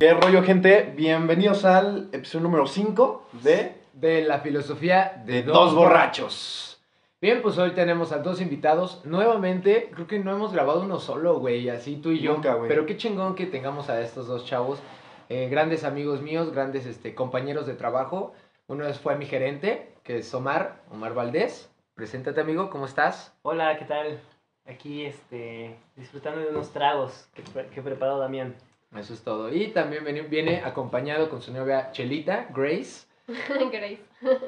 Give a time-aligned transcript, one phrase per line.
[0.00, 0.92] ¿Qué rollo, gente?
[0.96, 6.80] Bienvenidos al episodio número 5 de, de la filosofía de, de Dos Borrachos.
[7.20, 9.00] Bien, pues hoy tenemos a dos invitados.
[9.04, 12.32] Nuevamente, creo que no hemos grabado uno solo, güey, así tú y yo.
[12.34, 12.68] Nunca, güey.
[12.68, 14.80] Pero qué chingón que tengamos a estos dos chavos.
[15.28, 18.32] eh, grandes amigos míos, grandes este, compañeros de trabajo.
[18.66, 21.70] Uno es- fue mi gerente, que es Omar, Omar Valdés.
[21.94, 23.36] Preséntate, amigo, ¿cómo estás?
[23.42, 24.20] Hola, ¿qué tal?
[24.68, 28.54] Aquí este, disfrutando de unos tragos que, que preparó Damián.
[28.94, 29.52] Eso es todo.
[29.52, 33.06] Y también viene, viene acompañado con su novia Chelita, Grace.
[33.26, 34.00] Grace.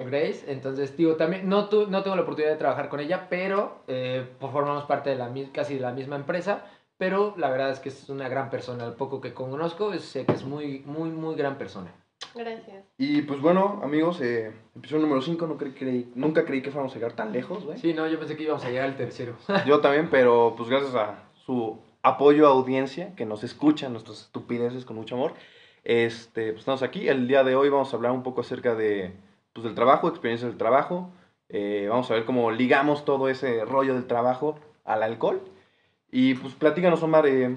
[0.05, 3.83] Grace, entonces, digo, también, no, tu, no tengo la oportunidad de trabajar con ella, pero
[3.89, 6.65] eh, pues, formamos parte de la casi de la misma empresa,
[6.97, 10.33] pero la verdad es que es una gran persona, el poco que conozco, sé que
[10.33, 11.93] es muy, muy, muy gran persona.
[12.35, 12.85] Gracias.
[12.99, 16.93] Y pues bueno, amigos, eh, episodio número 5, no creí, creí- nunca creí que fuéramos
[16.93, 17.79] a llegar tan lejos, güey.
[17.79, 19.37] Sí, no, yo pensé que íbamos a llegar al tercero.
[19.67, 24.85] Yo también, pero pues gracias a su apoyo a audiencia, que nos escucha nuestras estupideces
[24.85, 25.35] con mucho amor,
[25.85, 27.09] este, pues estamos aquí.
[27.09, 29.13] El día de hoy vamos a hablar un poco acerca de,
[29.53, 31.11] pues, del trabajo, experiencias del trabajo.
[31.49, 35.41] Eh, vamos a ver cómo ligamos todo ese rollo del trabajo al alcohol.
[36.11, 37.55] Y pues platícanos, Omar, eh,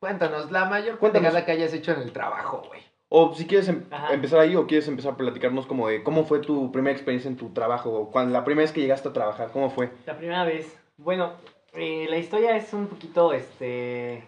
[0.00, 1.34] Cuéntanos, la mayor Cuéntanos.
[1.44, 2.80] que hayas hecho en el trabajo, güey.
[3.12, 4.14] O si quieres em- Ajá.
[4.14, 7.36] empezar ahí o quieres empezar a platicarnos como de cómo fue tu primera experiencia en
[7.36, 9.90] tu trabajo, o cuando, la primera vez que llegaste a trabajar, ¿cómo fue?
[10.06, 10.78] La primera vez.
[10.96, 11.32] Bueno,
[11.74, 14.24] eh, la historia es un poquito, este,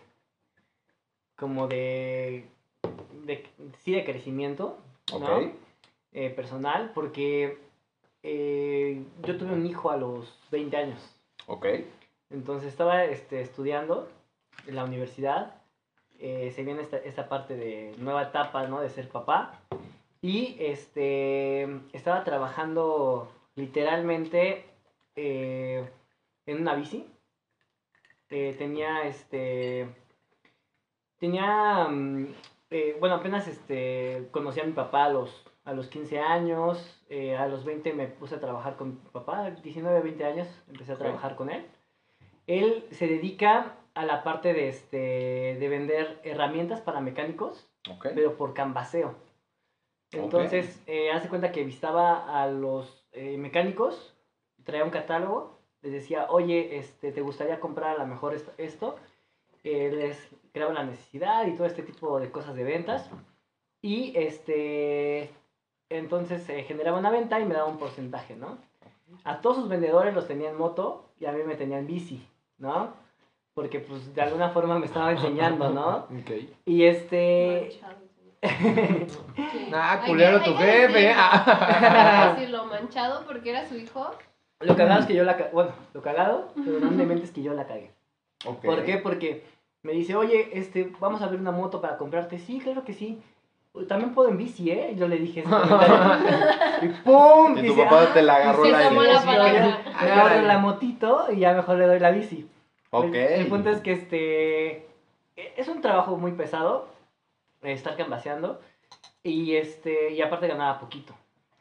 [1.37, 2.45] como de,
[3.25, 3.47] de
[3.79, 4.79] sí, de crecimiento,
[5.19, 5.53] ¿no?
[6.13, 7.59] Eh, personal, porque
[8.25, 11.17] eh, yo tuve un hijo a los 20 años.
[11.47, 11.67] Ok.
[12.31, 14.09] Entonces estaba este, estudiando
[14.67, 15.62] en la universidad.
[16.23, 18.81] Eh, se viene esta, esta parte de nueva etapa, ¿no?
[18.81, 19.61] De ser papá.
[20.23, 24.65] Y este, estaba trabajando literalmente
[25.17, 25.85] eh,
[26.47, 27.07] en una bici.
[28.31, 29.89] Eh, tenía este.
[31.19, 31.89] Tenía.
[31.89, 32.35] mm,
[32.71, 36.99] eh, bueno, apenas este, conocí a mi papá a los, a los 15 años.
[37.39, 39.51] a los 20 me puse a trabajar con mi papá.
[39.51, 41.67] 19, 20 años empecé a trabajar con él.
[42.47, 48.09] Él se dedica a la parte de, este, de vender herramientas para mecánicos Ok.
[48.15, 49.15] pero por canvaseo.
[50.13, 54.15] Entonces, eh, hace cuenta que visitaba a los eh, mecánicos,
[54.63, 58.53] traía un catálogo, les decía, oye, este, ¿te gustaría comprar a lo mejor esto?
[58.59, 58.97] esto?
[59.65, 63.09] Eh, les creaba la necesidad y todo este tipo de cosas de ventas.
[63.81, 65.31] Y este,
[65.89, 68.59] entonces se generaba una venta y me daba un porcentaje, ¿no?
[69.25, 72.27] A todos sus vendedores los tenía en moto y a mí me tenían bici,
[72.59, 72.95] ¿no?
[73.55, 76.07] Porque pues de alguna forma me estaba enseñando, ¿no?
[76.21, 76.31] Ok.
[76.65, 77.71] Y este...
[77.83, 79.71] Manchado, sí.
[79.73, 80.93] Ah, culero tu jefe.
[80.93, 81.15] decirlo.
[81.17, 82.35] ah.
[82.37, 84.11] Decirlo, manchado porque era su hijo.
[84.61, 87.53] Lo cagado es que yo la ca- Bueno, lo cagado, pero grandemente es que yo
[87.55, 87.91] la cagué.
[88.47, 88.65] Ok.
[88.65, 88.97] ¿Por qué?
[88.99, 89.45] Porque
[89.83, 92.39] me dice, oye, este, vamos a ver una moto para comprarte.
[92.39, 93.21] Sí, claro que sí.
[93.89, 94.91] También puedo en bici, ¿eh?
[94.93, 95.45] Y Yo le dije
[96.83, 97.53] y ¡pum!
[97.53, 101.55] Y tu Dice, papá "Ah, te la agarró Se la la la motito y ya
[101.55, 102.49] mejor le doy la bici.
[102.93, 103.15] Ok.
[103.15, 104.87] El, el punto es que este
[105.35, 106.89] es un trabajo muy pesado
[107.63, 108.61] estar cambaseando
[109.23, 111.15] y este y aparte ganaba poquito.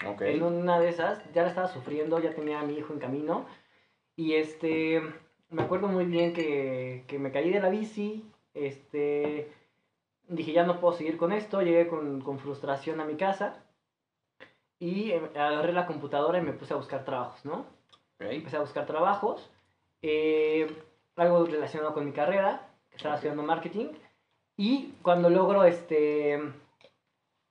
[0.05, 0.21] Ok.
[0.21, 3.45] En una de esas ya la estaba sufriendo, ya tenía a mi hijo en camino
[4.15, 5.01] y este
[5.49, 9.51] me acuerdo muy bien que, que me caí de la bici, este
[10.27, 13.63] dije ya no puedo seguir con esto, llegué con, con frustración a mi casa
[14.79, 17.65] y eh, agarré la computadora y me puse a buscar trabajos, ¿no?
[18.15, 18.27] Ok.
[18.31, 19.49] empecé a buscar trabajos,
[20.01, 20.67] eh,
[21.21, 23.87] algo relacionado con mi carrera, que estaba estudiando marketing,
[24.57, 26.39] y cuando logro, este,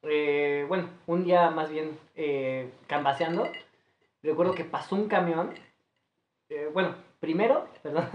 [0.02, 3.48] eh, bueno, un día más bien eh, canvaseando,
[4.22, 5.50] recuerdo que pasó un camión,
[6.48, 8.08] eh, bueno, primero, perdón,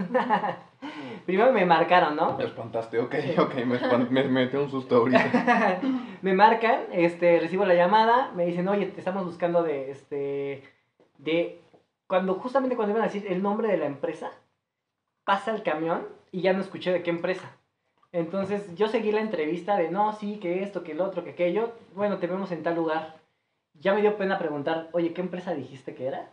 [1.24, 2.36] primero me marcaron, ¿no?
[2.36, 5.80] Me espantaste, ok, ok, me, espan- me metí un susto ahorita.
[6.22, 10.62] me marcan, este, recibo la llamada, me dicen, oye, te estamos buscando de, este,
[11.18, 11.60] de,
[12.06, 14.32] cuando, justamente cuando iban a decir el nombre de la empresa,
[15.26, 17.54] pasa el camión y ya no escuché de qué empresa.
[18.12, 21.72] Entonces yo seguí la entrevista de, no, sí, que esto, que el otro, que aquello,
[21.94, 23.16] bueno, te vemos en tal lugar.
[23.74, 26.30] Ya me dio pena preguntar, oye, ¿qué empresa dijiste que era?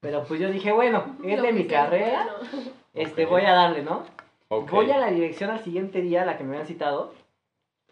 [0.00, 2.70] Pero pues yo dije, bueno, es de mi carrera, bueno.
[2.92, 4.02] este, voy a darle, ¿no?
[4.50, 7.14] Voy a la dirección al siguiente día, a la que me habían citado.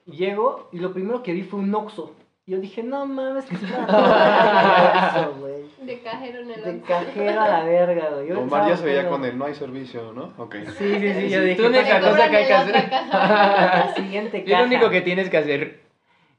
[0.04, 2.14] Llego y lo primero que vi fue un Oxxo.
[2.50, 5.62] Yo dije, no mames, que es una güey.
[5.82, 8.28] De cajero en el De cajero a la verga, güey.
[8.28, 10.32] Yo Omar ya se veía con el no hay servicio, ¿no?
[10.36, 10.56] Ok.
[10.76, 12.90] Sí, sí, sí, yo dije, tú única "Pásame cosa que hay que la hacer.
[12.90, 13.84] caja.
[13.86, 14.58] la siguiente Es caja.
[14.62, 15.80] lo único que tienes que hacer.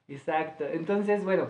[0.10, 0.66] Exacto.
[0.72, 1.48] Entonces, bueno,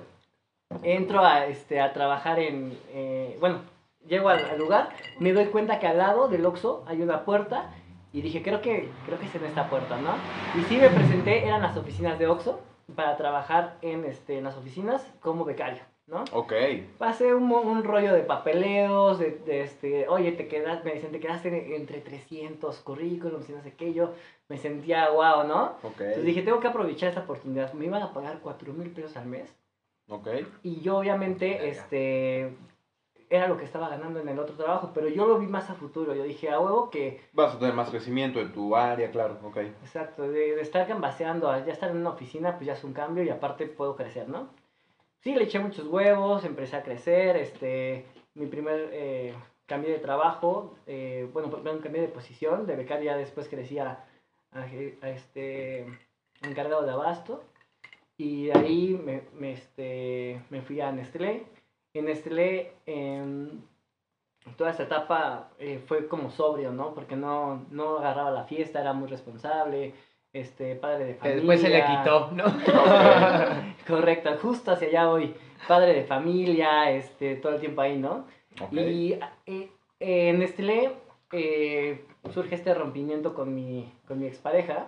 [0.83, 2.77] entro a, este, a trabajar en...
[2.93, 3.61] eh, bueno,
[4.07, 7.71] llego al, al lugar, me doy cuenta que al lado del Oxxo hay una puerta
[8.13, 10.13] Y dije, creo que, creo que es en esta puerta, ¿no?
[10.59, 12.61] Y sí me presenté, eran las oficinas de Oxxo,
[12.95, 16.23] para trabajar en, este, en las oficinas como becario, ¿no?
[16.33, 16.53] Ok.
[16.97, 21.19] Pasé un, un rollo de papeleos, de, de, este, oye, te quedas, me dicen, te
[21.19, 24.13] quedaste entre 300 currículums y no sé qué, yo
[24.49, 25.77] me sentía guau, ¿no?
[25.83, 26.01] Ok.
[26.01, 29.25] Entonces dije, tengo que aprovechar esta oportunidad, me iban a pagar 4 mil pesos al
[29.25, 29.53] mes,
[30.09, 30.27] Ok.
[30.63, 32.53] y yo obviamente, este,
[33.31, 35.75] era lo que estaba ganando en el otro trabajo, pero yo lo vi más a
[35.75, 39.39] futuro, yo dije, a huevo que, Vas a tener más crecimiento en tu área, claro.
[39.41, 39.57] Ok.
[39.57, 42.91] exacto, de, de estar cambaseando a ya estar en una oficina, pues ya es un
[42.93, 44.49] cambio y aparte puedo crecer, ¿no?
[45.21, 49.33] Sí, le eché muchos huevos, empecé a crecer, este, mi primer eh,
[49.65, 54.03] cambio de trabajo, eh, bueno, primero cambié de posición, de becario ya después crecí a,
[54.51, 54.65] a
[55.09, 55.85] este,
[56.41, 57.43] encargado de abasto,
[58.17, 61.45] y de ahí me, me, este, me fui a Nestlé.
[61.93, 63.63] En Nestlé, en
[64.57, 66.93] toda esta etapa eh, fue como sobrio, ¿no?
[66.93, 69.93] Porque no, no agarraba la fiesta, era muy responsable,
[70.33, 71.35] este, padre de familia.
[71.35, 72.45] después se le quitó, ¿no?
[73.88, 75.35] Correcto, justo hacia allá voy.
[75.67, 78.25] Padre de familia, este, todo el tiempo ahí, ¿no?
[78.71, 80.91] Y eh, en Nestlé
[81.31, 84.88] eh, surge este rompimiento con mi, con mi expareja,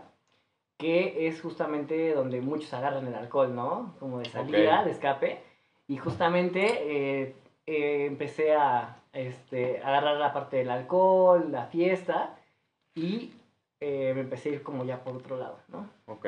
[0.77, 3.95] que es justamente donde muchos agarran el alcohol, ¿no?
[3.99, 5.43] Como de salida, de escape.
[5.87, 7.35] Y justamente eh,
[7.65, 12.37] eh, empecé a este, agarrar la parte del alcohol, la fiesta,
[12.95, 13.33] y
[13.79, 15.89] eh, me empecé a ir como ya por otro lado, ¿no?
[16.05, 16.25] Ok.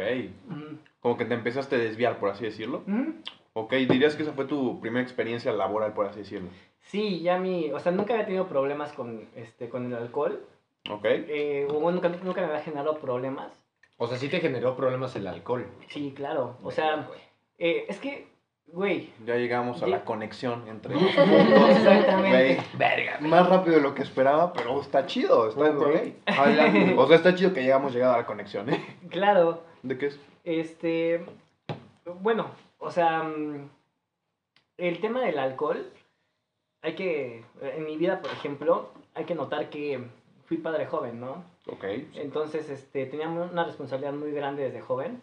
[0.99, 2.83] Como que te empezaste a desviar, por así decirlo.
[2.87, 3.13] Ujú.
[3.53, 6.49] Ok, dirías que esa fue tu primera experiencia laboral, por así decirlo.
[6.81, 10.45] Sí, ya mi, o sea, nunca había tenido problemas con, este, con el alcohol,
[10.89, 11.05] Ok.
[11.05, 13.51] eh, bueno, nunca, nunca me había generado problemas.
[13.97, 15.65] O sea, sí te generó problemas el alcohol.
[15.87, 17.09] Sí, claro, o sea,
[17.57, 18.27] eh, es que,
[18.75, 21.69] güey, Ya llegamos a la conexión entre los puntos.
[21.69, 22.29] Exactamente.
[22.55, 23.17] Güey, Verga.
[23.21, 25.47] Más rápido de lo que esperaba, pero está chido.
[25.49, 25.75] Está Ok.
[25.77, 26.15] güey.
[26.25, 28.97] Hablando- O sea, está chido que llegamos llegado a la conexión, ¿eh?
[29.09, 30.19] claro, ¿De qué es?
[30.43, 31.25] este,
[32.21, 33.69] bueno, o sea, mm,
[34.77, 35.91] el tema del alcohol,
[36.81, 40.03] hay que, en mi vida, por ejemplo, hay que notar que
[40.45, 41.43] fui padre joven, ¿no?
[41.67, 41.83] Ok.
[42.13, 45.21] Entonces, este, tenía una responsabilidad muy grande desde joven.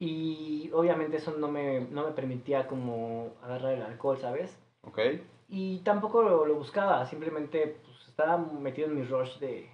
[0.00, 4.58] Y obviamente eso no me, no me permitía como agarrar el alcohol, ¿sabes?
[4.82, 4.98] Ok.
[5.50, 9.68] Y tampoco lo, lo buscaba, simplemente pues, estaba metido en mi rush de,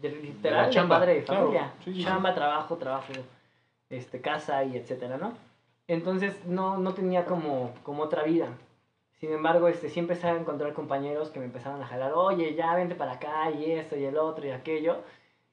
[0.00, 1.72] de literal, de chamba, padre de claro, familia.
[1.80, 2.04] sí, sí, sí.
[2.04, 3.12] chamba, trabajo, trabajo,
[3.90, 5.34] este, casa y etcétera, ¿no?
[5.86, 8.48] Entonces no, no tenía como, como otra vida.
[9.16, 12.74] Sin embargo, este, sí empecé a encontrar compañeros que me empezaban a jalar, oye, ya
[12.74, 14.98] vente para acá, y esto, y el otro, y aquello.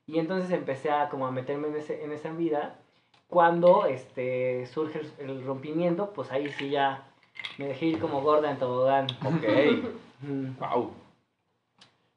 [0.05, 2.79] Y entonces empecé a como a meterme en, ese, en esa vida.
[3.27, 7.07] Cuando este, surge el, rompimiento, pues ahí sí ya
[7.57, 9.07] me dejé ir como gorda en tobogán.
[9.23, 9.93] Ok.
[10.21, 10.93] Mm, wow.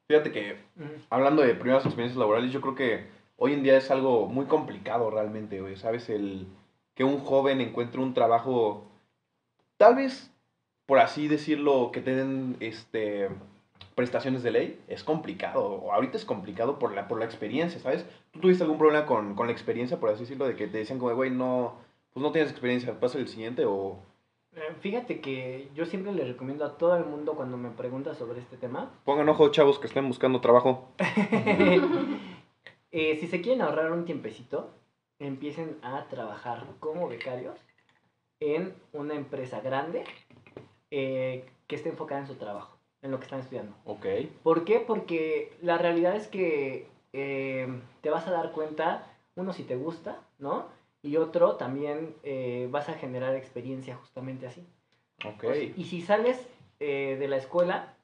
[0.07, 1.03] Fíjate que mm.
[1.09, 5.11] hablando de primeras experiencias laborales, yo creo que hoy en día es algo muy complicado
[5.11, 5.75] realmente, güey.
[5.75, 6.09] ¿Sabes?
[6.09, 6.47] El
[6.95, 8.85] que un joven encuentre un trabajo,
[9.77, 10.31] tal vez,
[10.85, 13.29] por así decirlo, que te den este,
[13.99, 15.61] prestaciones de ley, es complicado.
[15.61, 18.05] O ahorita es complicado por la, por la experiencia, ¿sabes?
[18.31, 20.99] ¿Tú tuviste algún problema con, con la experiencia, por así decirlo, de que te decían
[20.99, 21.75] como, güey, no,
[22.13, 23.99] pues no tienes experiencia, pasa el siguiente o...
[24.55, 28.39] Eh, Fíjate que yo siempre le recomiendo a todo el mundo cuando me pregunta sobre
[28.39, 30.87] este tema, Pongan ojo, chavos, que estén buscando trabajo.
[32.91, 34.69] eh, si se quieren ahorrar un tiempecito,
[35.19, 37.59] empiecen a trabajar como becarios
[38.39, 40.05] en una empresa grande
[40.89, 43.75] eh, que esté enfocada en su trabajo, en lo que están estudiando.
[43.85, 44.05] Ok.
[44.43, 44.79] ¿Por qué?
[44.79, 47.67] Porque la realidad es que eh,
[48.01, 50.67] te vas a dar cuenta, uno, si te gusta, ¿no?
[51.01, 54.67] Y otro, también eh, vas a generar experiencia justamente así.
[55.25, 55.45] Ok.
[55.75, 56.45] Y si sales
[56.79, 57.95] eh, de la escuela,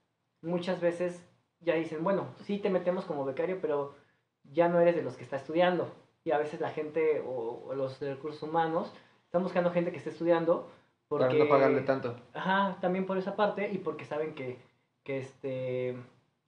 [0.41, 1.21] muchas veces
[1.59, 3.95] ya dicen, bueno, sí te metemos como becario, pero
[4.43, 5.89] ya no eres de los que está estudiando.
[6.23, 8.93] Y a veces la gente o, o los recursos humanos
[9.25, 10.69] están buscando gente que esté estudiando
[11.07, 11.25] porque...
[11.25, 12.15] Para no pagarle tanto.
[12.33, 14.57] Ajá, también por esa parte y porque saben que,
[15.05, 15.95] que, este,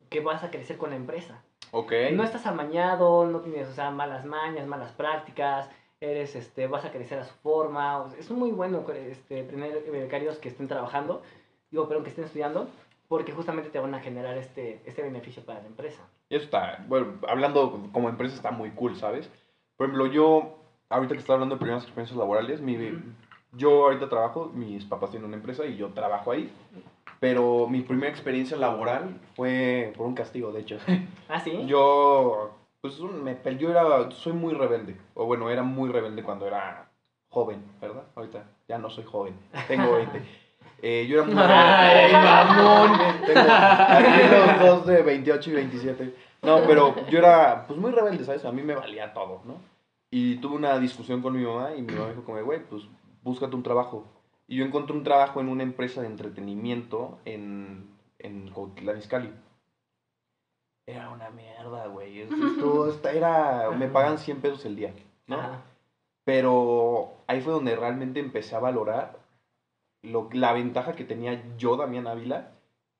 [0.10, 1.42] que vas a crecer con la empresa.
[1.72, 1.94] Ok.
[2.12, 5.70] No estás amañado, no tienes, o sea, malas mañas, malas prácticas,
[6.02, 8.00] eres, este, vas a crecer a su forma.
[8.00, 11.22] o sea, es muy bueno este, tener becarios que estén trabajando,
[11.72, 12.68] digo, perdón, que estén estudiando,
[13.08, 16.02] porque justamente te van a generar este, este beneficio para la empresa.
[16.30, 19.30] Y eso está, bueno, hablando como empresa está muy cool, ¿sabes?
[19.78, 20.58] Por ejemplo, yo,
[20.90, 23.02] ahorita que estoy hablando de primeras experiencias laborales, mi, Ujú.
[23.54, 26.52] yo ahorita trabajo, mis papás tienen una empresa y yo trabajo ahí.
[27.20, 30.78] Pero mi primera experiencia laboral fue por un castigo, de hecho.
[31.30, 31.66] ¿Ah, sí?
[31.66, 34.98] Yo, pues, me, yo era, soy muy rebelde.
[35.14, 36.90] O bueno, era muy rebelde cuando era
[37.30, 38.04] joven, ¿verdad?
[38.16, 39.36] Ahorita ya no soy joven,
[39.68, 40.22] tengo 20.
[40.80, 43.00] Eh, yo era muy Ay, mamón.
[43.26, 46.16] Tengo aquí los dos de 28 y 27.
[46.44, 48.46] No, pero yo era pues muy rebelde, ¿sabes?
[48.46, 49.56] A mí me valía todo, ¿no?
[50.12, 52.84] Y tuve una discusión con mi mamá y mi mamá dijo como, güey, pues
[53.24, 54.06] búscate un trabajo.
[54.48, 57.90] Y yo encontré un trabajo en una empresa de entretenimiento en,
[58.20, 59.34] en Cuautitlán Izcalli.
[60.88, 62.22] Era una mierda, güey.
[62.22, 64.94] Es- Esto, esta era, me pagan 100 pesos el día,
[65.28, 65.36] ¿no?
[65.38, 65.62] Ajá.
[66.26, 69.20] Pero ahí fue donde realmente empecé a valorar
[70.04, 72.52] lo, la ventaja que tenía yo, Damián Ávila,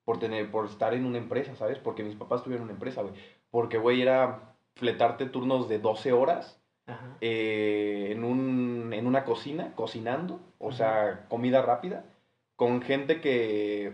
[0.04, 1.78] por, tener, por estar en una empresa, ¿sabes?
[1.78, 3.14] Porque mis papás tuvieron una empresa, güey.
[3.50, 6.60] Porque, güey, era fletarte turnos de 12 horas.
[7.20, 12.04] Eh, en, un, en una cocina, cocinando, o sea, comida rápida,
[12.56, 13.92] con gente que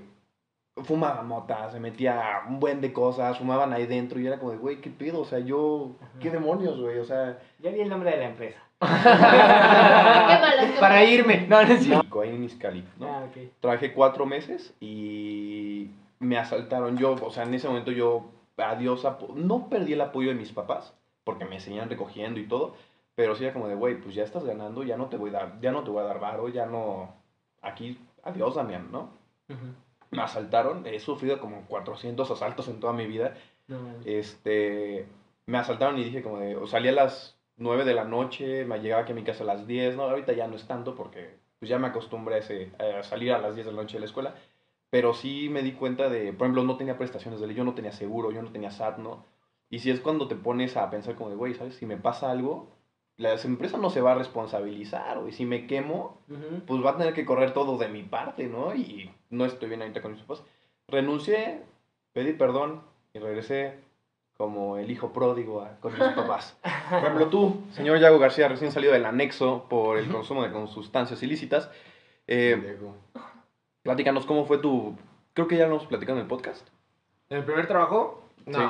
[0.83, 4.59] fumaba mota, se metía un buen de cosas, fumaban ahí dentro y era como de,
[4.59, 5.21] güey, ¿qué pedo?
[5.21, 6.99] O sea, yo, ¿qué demonios, güey?
[6.99, 7.39] O sea...
[7.61, 8.59] Ya vi el nombre de la empresa.
[10.81, 11.47] Para irme.
[11.49, 13.07] No, no es ahí en ¿no?
[13.07, 13.37] Ah, ok.
[13.61, 16.99] Trabajé cuatro meses y me asaltaron.
[16.99, 20.93] Yo, o sea, en ese momento yo, adiós, no perdí el apoyo de mis papás,
[21.25, 22.75] porque me seguían recogiendo y todo,
[23.15, 25.35] pero sí era como de, güey, pues ya estás ganando, ya no te voy a
[25.35, 27.15] dar, ya no te voy a dar varo, ya no,
[27.63, 29.11] aquí, adiós, Damián, ¿no?
[29.49, 29.67] Ujú.
[30.11, 33.35] Me asaltaron, he sufrido como 400 asaltos en toda mi vida,
[33.67, 35.07] No este,
[35.47, 38.81] me asaltaron y dije como de, o salí a las 9 de la noche, me
[38.81, 40.05] llegaba aquí a mi casa a las 10, ¿no?
[40.05, 43.39] Ahorita ya no es tanto porque pues ya me acostumbré a, ese, a salir a
[43.39, 44.35] las 10 de la noche de la escuela,
[44.91, 47.75] pero sí me di cuenta de, por ejemplo, no tenía prestaciones de ley, yo no
[47.75, 49.25] tenía seguro, yo no tenía SAT, ¿no?
[49.71, 51.75] Y si es cuando te pones a pensar como de, güey, ¿sabes?
[51.77, 52.69] Si me pasa algo,
[53.17, 56.63] la empresa no se va a responsabilizar, o si me quemo, Ujú.
[56.67, 58.75] pues va a tener que correr todo de mi parte, ¿no?
[58.75, 60.45] Y no estoy bien ahorita con mis papás.
[60.89, 61.63] Renuncié,
[62.13, 62.83] pedí perdón
[63.15, 63.79] y regresé
[64.37, 66.59] como el hijo pródigo a- con mis papás.
[66.91, 70.67] Por ejemplo, tú, señor Yago García, recién salido del anexo por el consumo de con
[70.69, 71.71] sustancias ilícitas,
[72.27, 72.77] eh,
[73.83, 74.97] platícanos cómo fue tu...
[75.35, 76.67] Creo que ya lo hemos platicado en el podcast,
[77.31, 78.23] ¿En el primer trabajo?
[78.47, 78.59] No.
[78.59, 78.65] Sí.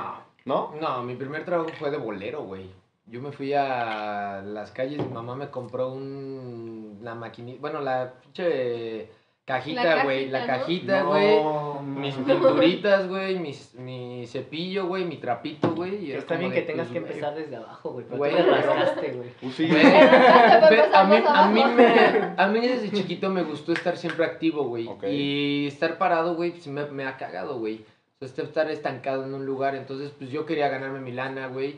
[0.44, 0.74] ¿No?
[0.80, 2.70] No, mi primer trabajo fue de bolero, güey.
[3.06, 8.14] Yo me fui a las calles, mi mamá me compró un, una maquinita, bueno, la
[8.22, 9.10] pinche
[9.44, 11.36] cajita, güey, la cajita, güey.
[11.42, 12.24] No, Mis no.
[12.24, 16.12] pinturitas, güey, mis, mi cepillo, güey, mi trapito, güey.
[16.12, 18.06] Está bien de, que tengas pues, que empezar desde abajo, güey.
[18.06, 19.28] Pero Güey, tú le pero- rascaste, güey.
[19.38, 19.68] Pues sí.
[20.94, 24.88] A, mí, a, mí me, a mí desde chiquito me gustó estar siempre activo, güey.
[25.10, 27.84] Y estar parado, güey, pues me, me ha cagado, güey.
[28.24, 29.74] Este- estar estancado en un lugar.
[29.74, 31.76] Entonces, pues yo quería ganarme mi lana, güey.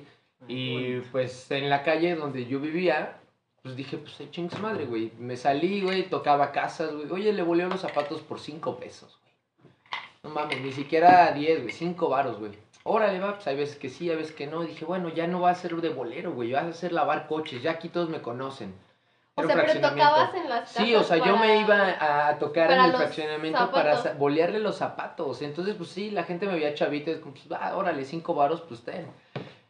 [0.49, 3.19] Y pues en la calle donde yo vivía,
[3.63, 5.13] pues dije, pues ay, chingue su madre, güey.
[5.19, 7.11] Me salí, güey, tocaba casas, güey.
[7.11, 9.35] Oye, le volé los zapatos por 5 pesos, güey.
[10.23, 12.53] No mames, ni siquiera 10, güey, 5 varos, güey.
[12.85, 14.63] Órale, va, pues hay veces que sí, hay veces que no.
[14.63, 16.53] Y dije, bueno, ya no va a ser de bolero, güey.
[16.53, 17.63] Va a ser lavar coches.
[17.63, 18.75] Ya aquí todos me conocen.
[19.39, 22.69] O sea, pero tocabas en las casas Sí, o sea, yo me iba a tocar
[22.69, 24.19] para en el fraccionamiento para zapatos.
[24.19, 25.43] bolearle los zapatos.
[25.43, 29.07] Entonces, pues sí, la gente me veía chavita, pues, va, órale, cinco varos, pues ten.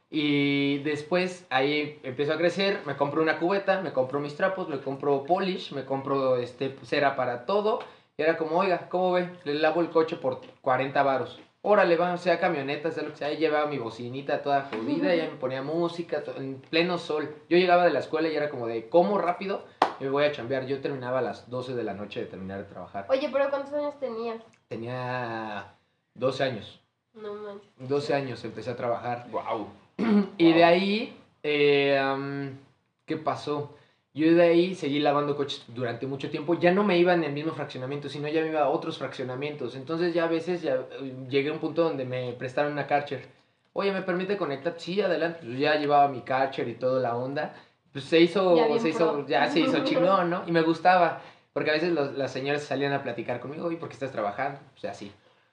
[0.08, 4.78] Y después ahí empezó a crecer, me compró una cubeta, me compró mis trapos, me
[4.78, 7.80] compró polish, me compró este, cera para todo.
[8.16, 9.30] Y era como, oiga, ¿cómo ve?
[9.42, 11.40] Le lavo el coche por 40 varos.
[11.68, 13.26] Órale, va, sea camioneta, sea lo que sea.
[13.26, 17.34] Ahí llevaba mi bocinita toda jodida, ya me ponía música, en pleno sol.
[17.50, 19.64] Yo llegaba de la escuela y era como de, ¿cómo rápido?
[19.98, 20.64] Me voy a chambear.
[20.66, 23.06] Yo terminaba a las 12 de la noche de terminar de trabajar.
[23.08, 24.40] Oye, pero ¿cuántos años tenías?
[24.68, 25.74] Tenía
[26.14, 26.80] 12 años.
[27.14, 27.68] No manches.
[27.80, 29.26] 12 años empecé a trabajar.
[29.32, 29.66] Wow.
[30.38, 32.60] Y de ahí, eh, am,
[33.06, 33.74] ¿qué pasó?
[34.16, 36.54] Yo de ahí seguí lavando coches durante mucho tiempo.
[36.58, 39.76] Ya no me iba en el mismo fraccionamiento, sino ya me iba a otros fraccionamientos.
[39.76, 43.26] Entonces ya a veces ya eh, llegué a un punto donde me prestaron una Karcher.
[43.74, 44.74] Oye, ¿me permite conectar?
[44.78, 45.40] Sí, adelante.
[45.44, 47.54] Pues ya llevaba mi Karcher y toda la onda.
[47.92, 50.42] Pues se hizo, Ya se hizo, ya se hizo chingón, ¿no?
[50.46, 51.20] Y me gustaba.
[51.52, 54.58] Porque a veces los- las señoras salían a platicar conmigo, oye, ¿por qué estás trabajando?
[54.74, 55.12] O sea, así.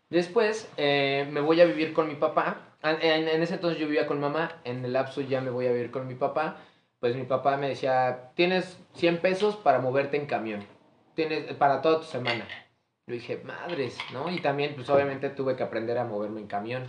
[0.10, 2.58] Después eh, me voy a vivir con mi papá.
[2.82, 4.52] En, en- en ese entonces yo vivía con mamá.
[4.64, 6.58] En el lapso ya me voy a vivir con mi papá.
[7.04, 10.66] Pues mi papá me decía, tienes 100 pesos para moverte en camión.
[11.16, 12.48] Tienes para toda tu semana.
[13.08, 14.32] Yo dije, madres, ¿no?
[14.32, 16.84] Y también, pues obviamente tuve que aprender a moverme en camión.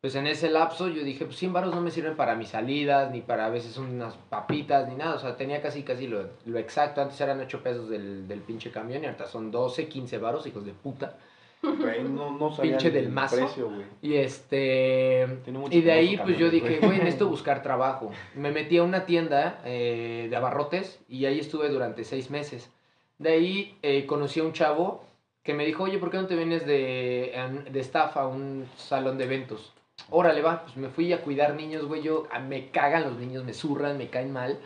[0.00, 3.10] Pues en ese lapso yo dije, pues 100 varos no me sirven para mis salidas,
[3.10, 5.16] ni para a veces unas papitas, ni nada.
[5.16, 7.02] O sea, tenía casi, casi lo, lo exacto.
[7.02, 10.64] Antes eran 8 pesos del, del pinche camión y ahorita son 12, 15 varos, hijos
[10.64, 11.18] de puta.
[11.62, 13.36] Güey, no, no sabía Pinche del el mazo.
[13.36, 13.82] precio, güey.
[14.00, 15.26] Y este.
[15.70, 16.98] Y de ahí, pues yo dije, güey.
[16.98, 18.10] necesito buscar trabajo.
[18.34, 22.70] Me metí a una tienda eh, de abarrotes y ahí estuve durante seis meses.
[23.18, 25.04] De ahí eh, conocí a un chavo
[25.42, 27.34] que me dijo, oye, ¿por qué no te vienes de,
[27.70, 29.72] de staff a un salón de eventos?
[30.08, 32.02] Órale, va, pues me fui a cuidar niños, güey.
[32.02, 34.58] Yo, a- me cagan los niños, me zurran, me caen mal.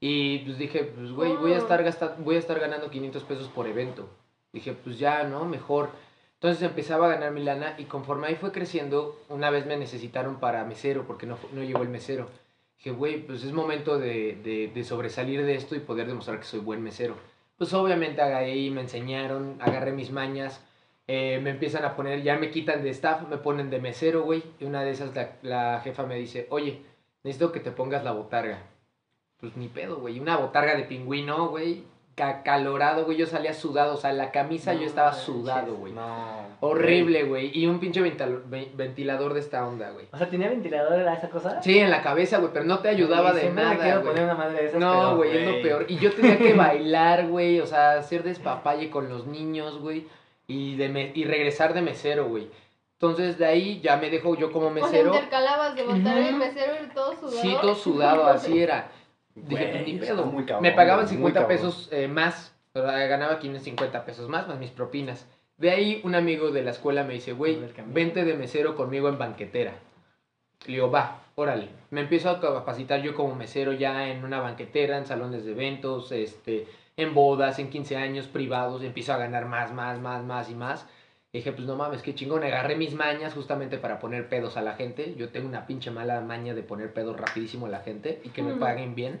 [0.00, 3.48] Y pues dije, pues güey, voy a estar gastando, voy a estar ganando 500 pesos
[3.48, 4.08] por evento.
[4.52, 5.44] Dije, pues ya, ¿no?
[5.44, 5.90] Mejor.
[6.40, 10.40] Entonces empezaba a ganar mi lana y conforme ahí fue creciendo, una vez me necesitaron
[10.40, 12.30] para mesero porque no, no llegó el mesero.
[12.78, 16.60] Dije, güey, pues es momento de, de, sobresalir de esto y poder demostrar que soy
[16.60, 17.14] buen mesero.
[17.58, 20.64] Pues obviamente ahí me enseñaron, agarré mis mañas,
[21.06, 24.42] eh, me empiezan a poner, ya me quitan de staff, me ponen de mesero, güey.
[24.58, 26.80] Y una de esas la, la jefa me dice, oye,
[27.22, 28.62] necesito que te pongas la botarga.
[29.36, 30.18] Pues ni pedo, güey.
[30.18, 31.84] Una botarga de pingüino, güey.
[32.20, 33.16] Ca- Calorado, güey.
[33.16, 35.92] Yo salía sudado, o sea, la camisa yo estaba sudado, güey.
[35.92, 36.50] No.
[36.60, 37.50] Horrible, güey.
[37.58, 40.06] Y un pinche ventilador de esta onda, güey.
[40.12, 41.62] O sea, ¿tenía ventilador era esa cosa?
[41.62, 44.12] Sí, en la cabeza, güey, pero no te ayudaba de nada, quiero güey.
[44.12, 45.86] poner una madre de esas, No, güey, es lo peor.
[45.88, 50.06] Y yo tenía que bailar, güey, o sea, hacer despapalle con los niños, güey,
[50.46, 52.50] y, de me- y regresar de mesero, güey.
[52.94, 55.14] Entonces, de ahí ya me dejo yo como O sea, mesero.
[55.14, 57.30] intercalabas de botar el mesero y todo sudado.
[57.40, 58.90] Sí, todo sudado, así era.
[59.48, 60.26] Dije, pues ni pedo.
[60.26, 61.56] muy cabrón, me pagaban güey, muy 50 cabrón.
[61.56, 62.54] pesos eh, más.
[62.74, 65.26] o sea, ganaba 550 pesos más, más mis propinas.
[65.56, 69.18] De ahí un amigo de la escuela me dice, güey, vente de mesero conmigo en
[69.18, 69.74] banquetera.
[70.66, 71.68] Le digo, va, órale.
[71.90, 76.12] Me empiezo a capacitar yo como mesero ya en una banquetera, en salones de eventos,
[76.12, 76.66] este,
[76.96, 78.82] en bodas, en 15 años privados.
[78.82, 80.86] Empiezo a ganar más, más, más, más y más.
[81.32, 82.42] Dije, pues no mames, qué chingón.
[82.42, 85.14] Agarré mis mañas justamente para poner pedos a la gente.
[85.16, 88.42] Yo tengo una pinche mala maña de poner pedos rapidísimo a la gente y que
[88.42, 89.20] me paguen bien.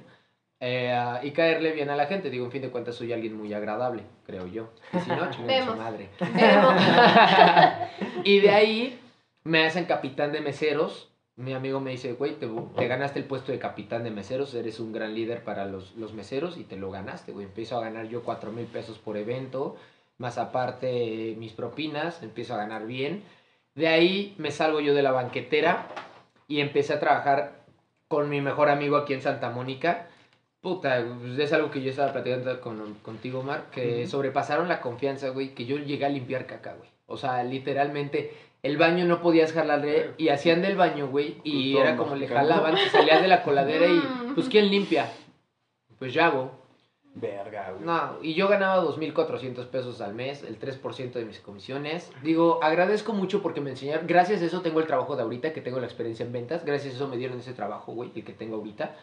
[0.62, 2.28] eh, y caerle bien a la gente.
[2.30, 4.70] Digo, en fin de cuentas, soy alguien muy agradable, creo yo.
[4.92, 6.08] Y si no, chinguen a su madre.
[8.24, 8.98] Y de ahí
[9.44, 11.08] me hacen capitán de meseros.
[11.36, 14.78] Mi amigo me dice, güey, te, te ganaste el puesto de capitán de meseros, eres
[14.78, 17.46] un gran líder para los, los meseros y te lo ganaste, güey.
[17.46, 19.76] Empiezo a ganar yo cuatro mil pesos por evento,
[20.20, 23.24] más aparte mis propinas, empiezo a ganar bien.
[23.74, 25.88] De ahí me salgo yo de la banquetera
[26.46, 27.62] y empecé a trabajar
[28.06, 30.08] con mi mejor amigo aquí en Santa Mónica.
[30.60, 35.30] Puta, pues, es algo que yo estaba platicando con, contigo, Mar, que sobrepasaron la confianza,
[35.30, 36.90] güey, que yo llegué a limpiar caca, güey.
[37.06, 41.80] O sea, literalmente, el baño no podías jalarle y hacían del baño, güey, y Justo
[41.80, 44.02] era como le jalaban, te salías de la coladera y,
[44.34, 45.10] pues, ¿quién limpia?
[45.98, 46.59] Pues ya, güey.
[47.20, 47.84] Verga, güey.
[47.84, 52.10] No, y yo ganaba 2.400 pesos al mes, el 3% de mis comisiones.
[52.22, 55.60] Digo, agradezco mucho porque me enseñaron, gracias a eso tengo el trabajo de ahorita, que
[55.60, 58.32] tengo la experiencia en ventas, gracias a eso me dieron ese trabajo, güey, el que
[58.32, 58.94] tengo ahorita.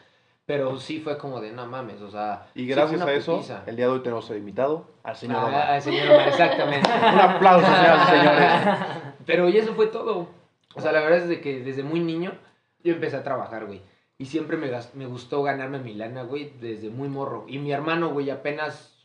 [0.46, 2.48] Pero sí fue como de, no mames, o sea...
[2.56, 3.64] Y sí gracias una a eso, putiza.
[3.66, 5.70] el día de hoy tenemos invitado al señor Ah, Omar.
[5.72, 6.90] al señor Omar, exactamente.
[7.14, 8.52] Un aplauso, señoras y señores.
[9.26, 10.30] Pero y eso fue todo.
[10.74, 12.32] O sea, la verdad es de que desde muy niño
[12.82, 13.82] yo empecé a trabajar, güey.
[14.20, 17.46] Y siempre me, me gustó ganarme mi lana, güey, desde muy morro.
[17.48, 18.96] Y mi hermano, güey, apenas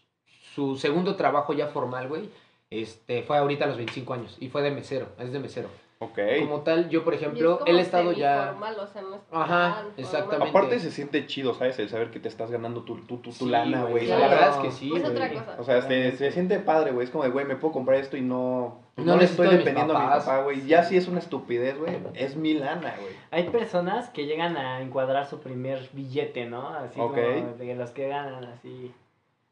[0.55, 2.31] su segundo trabajo ya formal, güey,
[2.71, 4.37] este, fue ahorita a los 25 años.
[4.41, 5.69] Y fue de mesero, es de mesero.
[5.99, 6.19] Ok.
[6.41, 8.39] Como tal, yo, por es ejemplo, él ha estado ya...
[8.47, 9.93] semiformal, o sea, no es Ajá, formal.
[9.99, 10.49] exactamente.
[10.51, 11.79] Aparte se siente chido, ¿sabes?
[11.79, 14.07] El saber que te estás ganando tu, tu, tu, tu Sí, lana, güey.
[14.09, 15.57] La verdad es que sí, Es otra cosa.
[15.61, 17.05] O sea, se, se siente padre, güey.
[17.05, 18.81] Es como de, güey, me puedo comprar esto y no...
[18.97, 20.67] No No, le estoy dependiendo a mi papá, güey.
[20.67, 21.97] Ya si es una estupidez, güey.
[22.15, 23.15] Es mi lana, güey.
[23.31, 26.69] Hay personas que llegan a encuadrar su primer billete, ¿no?
[26.69, 28.93] Así como de los que ganan así.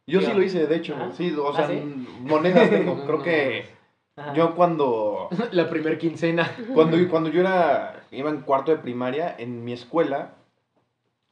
[0.06, 0.96] Yo Sí, sí lo hice, de hecho.
[0.98, 1.10] ¿Ah?
[1.16, 1.80] Sí, o ¿Ah, sea, sí?
[2.20, 3.06] monedas tengo.
[3.06, 3.64] Creo que
[4.16, 4.34] Ajá.
[4.34, 5.28] yo cuando...
[5.52, 6.50] La primer quincena.
[6.74, 10.32] Cuando, cuando yo era, iba en cuarto de primaria, en mi escuela,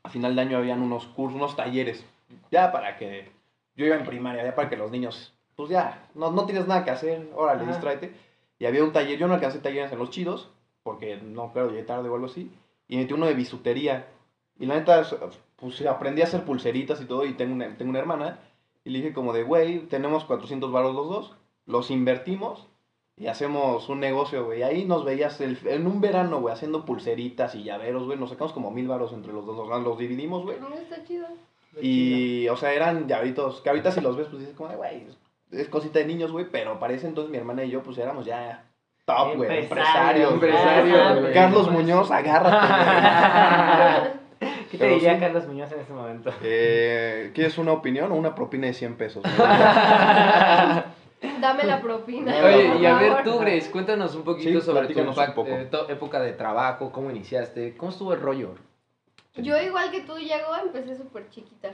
[0.03, 2.07] a final de año habían unos cursos, unos talleres,
[2.51, 3.29] ya para que,
[3.77, 6.85] yo iba en primaria, ya para que los niños, pues ya, no, no tienes nada
[6.85, 7.73] que hacer, órale, Ajá.
[7.73, 8.13] distráete.
[8.61, 10.51] Y había un taller, yo no alcancé talleres en los chidos,
[10.85, 12.49] porque no, claro, llegué tarde o algo así,
[12.87, 14.07] y metí uno de bisutería.
[14.61, 15.03] Y la neta,
[15.57, 18.39] pues aprendí a hacer pulseritas y todo, y tengo una, tengo una hermana,
[18.85, 21.35] y le dije como de, güey, tenemos 400 varos los dos,
[21.67, 22.69] los invertimos
[23.17, 24.63] y hacemos un negocio, güey.
[24.63, 28.17] Ahí nos veías el- en un verano, güey, haciendo pulseritas y llaveros, güey.
[28.17, 30.61] Nos sacamos como mil varos entre los dos, los dividimos, güey.
[30.61, 31.27] No, está chido.
[31.83, 35.03] Y, o sea, eran llaveritos, que ahorita si los ves, pues dices como, de, güey,
[35.53, 36.47] es- cosita de niños, güey.
[36.51, 38.65] Pero para ese entonces mi hermana y yo, pues éramos ya
[39.05, 40.35] top, güey, Empresarios.
[41.33, 42.59] Carlos Muñoz, agárrate.
[44.39, 45.21] ¿Qué te Pero diría sí.
[45.21, 46.31] Carlos Muñoz en ese momento?
[46.43, 49.23] eh, ¿Quieres una opinión o una propina de 100 pesos?
[51.41, 52.33] Dame la propina.
[52.45, 55.01] Oye, y a ver tú, Grace, cuéntanos un poquito Sí, sobre tu
[55.47, 58.55] eh, época de trabajo, cómo iniciaste, cómo estuvo el rollo.
[59.35, 61.71] Yo igual que tú, Diego, empecé súper chiquita.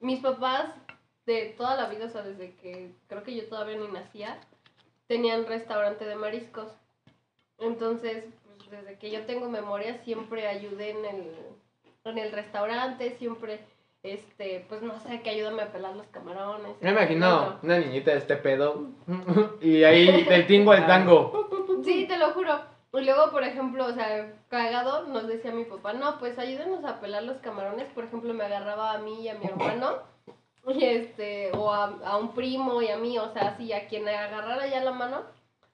[0.00, 0.66] Mis papás
[1.28, 4.38] de toda la vida, o sea, desde que creo que yo todavía ni nacía,
[5.06, 6.72] tenían restaurante de mariscos.
[7.58, 11.32] Entonces, pues, desde que yo tengo memoria, siempre ayudé en el,
[12.04, 13.60] en el restaurante, siempre,
[14.02, 16.76] este, pues no sé, que ayúdame a pelar los camarones.
[16.80, 18.86] Me imagino una niñita de este pedo
[19.60, 21.48] y ahí del tingo al tango.
[21.84, 22.58] Sí, te lo juro.
[22.94, 27.00] Y luego, por ejemplo, o sea, cagado, nos decía mi papá, no, pues ayúdenos a
[27.00, 27.86] pelar los camarones.
[27.88, 29.98] Por ejemplo, me agarraba a mí y a mi hermano,
[30.66, 34.66] este, o a, a un primo y a mí, o sea, así, a quien agarrara
[34.66, 35.22] ya la mano,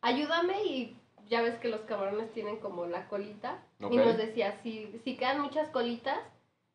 [0.01, 0.97] ayúdame y
[1.29, 3.62] ya ves que los camarones tienen como la colita.
[3.90, 6.18] Y nos decía, si, si quedan muchas colitas,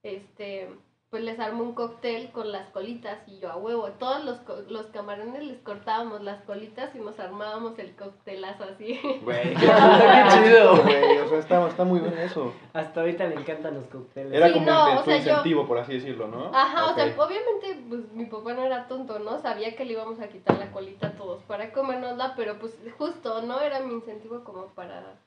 [0.03, 0.69] este,
[1.09, 3.87] pues les armo un cóctel con las colitas y yo a huevo.
[3.97, 8.99] Todos los, co- los camarones les cortábamos las colitas y nos armábamos el cóctelazo así.
[9.23, 10.77] Güey, Qué chido.
[10.83, 11.17] güey.
[11.17, 12.53] O sea, está, está muy bien eso.
[12.73, 14.33] Hasta ahorita le encantan los cócteles.
[14.33, 16.51] Era Sí, como no, o tu yo- incentivo, por así decirlo, ¿no?
[16.53, 19.39] Ajá, o sea, obviamente, pues mi papá no era tonto, ¿no?
[19.39, 23.41] Sabía que le íbamos a quitar la colita a todos para comérnosla, pero pues justo,
[23.41, 23.59] ¿no?
[23.61, 25.17] Era mi incentivo como para,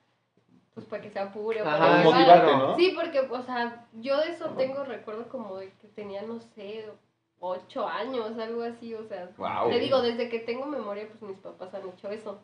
[0.75, 2.57] pues para que se apure o Ajá, para motivarte.
[2.57, 2.77] ¿no?
[2.77, 6.87] Sí, porque, o sea, yo de eso tengo recuerdo como de que tenía, no sé,
[7.41, 9.29] ocho años, algo así, o sea.
[9.69, 12.41] Te digo, desde que tengo memoria, pues mis papás han hecho eso.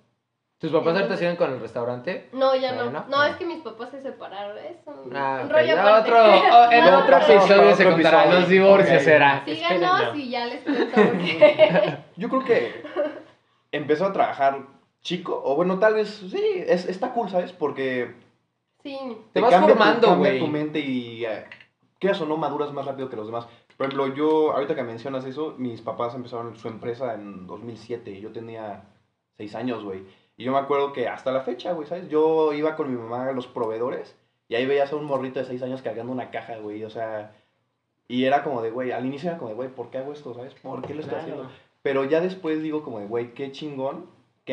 [0.59, 2.29] ¿Tus papás ahorita siguen con el restaurante?
[2.33, 2.91] No, ya no.
[2.91, 3.29] No, ah.
[3.29, 6.99] es que mis papás se separaron, es un, Ah, un rollo otro, oh, en No,
[6.99, 8.41] otro episodio se Otro contará episodio.
[8.41, 9.03] los divorcios, Ok.
[9.05, 9.43] será.
[9.45, 11.01] Síganos y ya les cuento.
[12.17, 12.83] Yo creo que
[13.73, 14.59] empezó a trabajar
[15.09, 17.53] chico, o bueno, tal vez, sí, es, está cool, ¿sabes?
[17.53, 18.13] Porque
[18.83, 18.97] Sí.
[19.33, 20.39] Te vas cambia formando, güey.
[20.39, 21.45] tu mente y, eh,
[21.99, 23.47] quieras o no, maduras más rápido que los demás.
[23.77, 28.21] Por ejemplo, yo, ahorita que mencionas eso, mis papás empezaron su empresa en 2007 y
[28.21, 28.85] yo tenía
[29.39, 30.03] 6 años, güey.
[30.37, 32.09] Y yo me acuerdo que hasta la fecha, güey, ¿sabes?
[32.09, 34.15] Yo iba con mi mamá a los proveedores
[34.49, 37.33] y ahí veías a un morrito de 6 años cargando una caja, güey, o sea...
[38.11, 40.33] Y era como de, güey, al inicio era como de, güey, ¿por qué hago esto,
[40.35, 40.55] sabes?
[40.55, 41.33] ¿Por qué lo estoy Claro.
[41.35, 41.51] haciendo?
[41.83, 44.07] Pero ya después digo como de, güey, qué chingón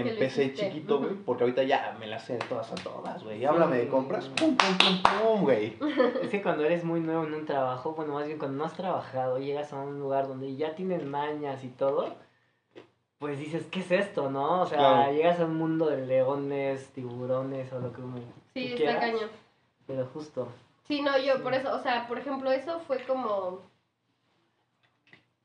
[0.03, 0.67] que empecé hiciste.
[0.69, 3.39] chiquito, güey, porque ahorita ya me las sé todas a todas, güey.
[3.39, 3.45] Sí.
[3.45, 5.77] Háblame de compras, pum, pum, pum, pum, güey.
[6.21, 8.73] Es que cuando eres muy nuevo en un trabajo, bueno, más bien cuando no has
[8.73, 12.15] trabajado, llegas a un lugar donde ya tienes mañas y todo,
[13.19, 14.61] pues dices, ¿qué es esto, no?
[14.61, 15.11] O sea, Claro.
[15.13, 18.17] llegas a un mundo de leones, tiburones o lo que uno
[18.53, 19.29] Sí, está quieras, cañón.
[19.87, 20.47] Pero justo.
[20.83, 23.61] Sí, no, yo por eso, o sea, por ejemplo, eso fue como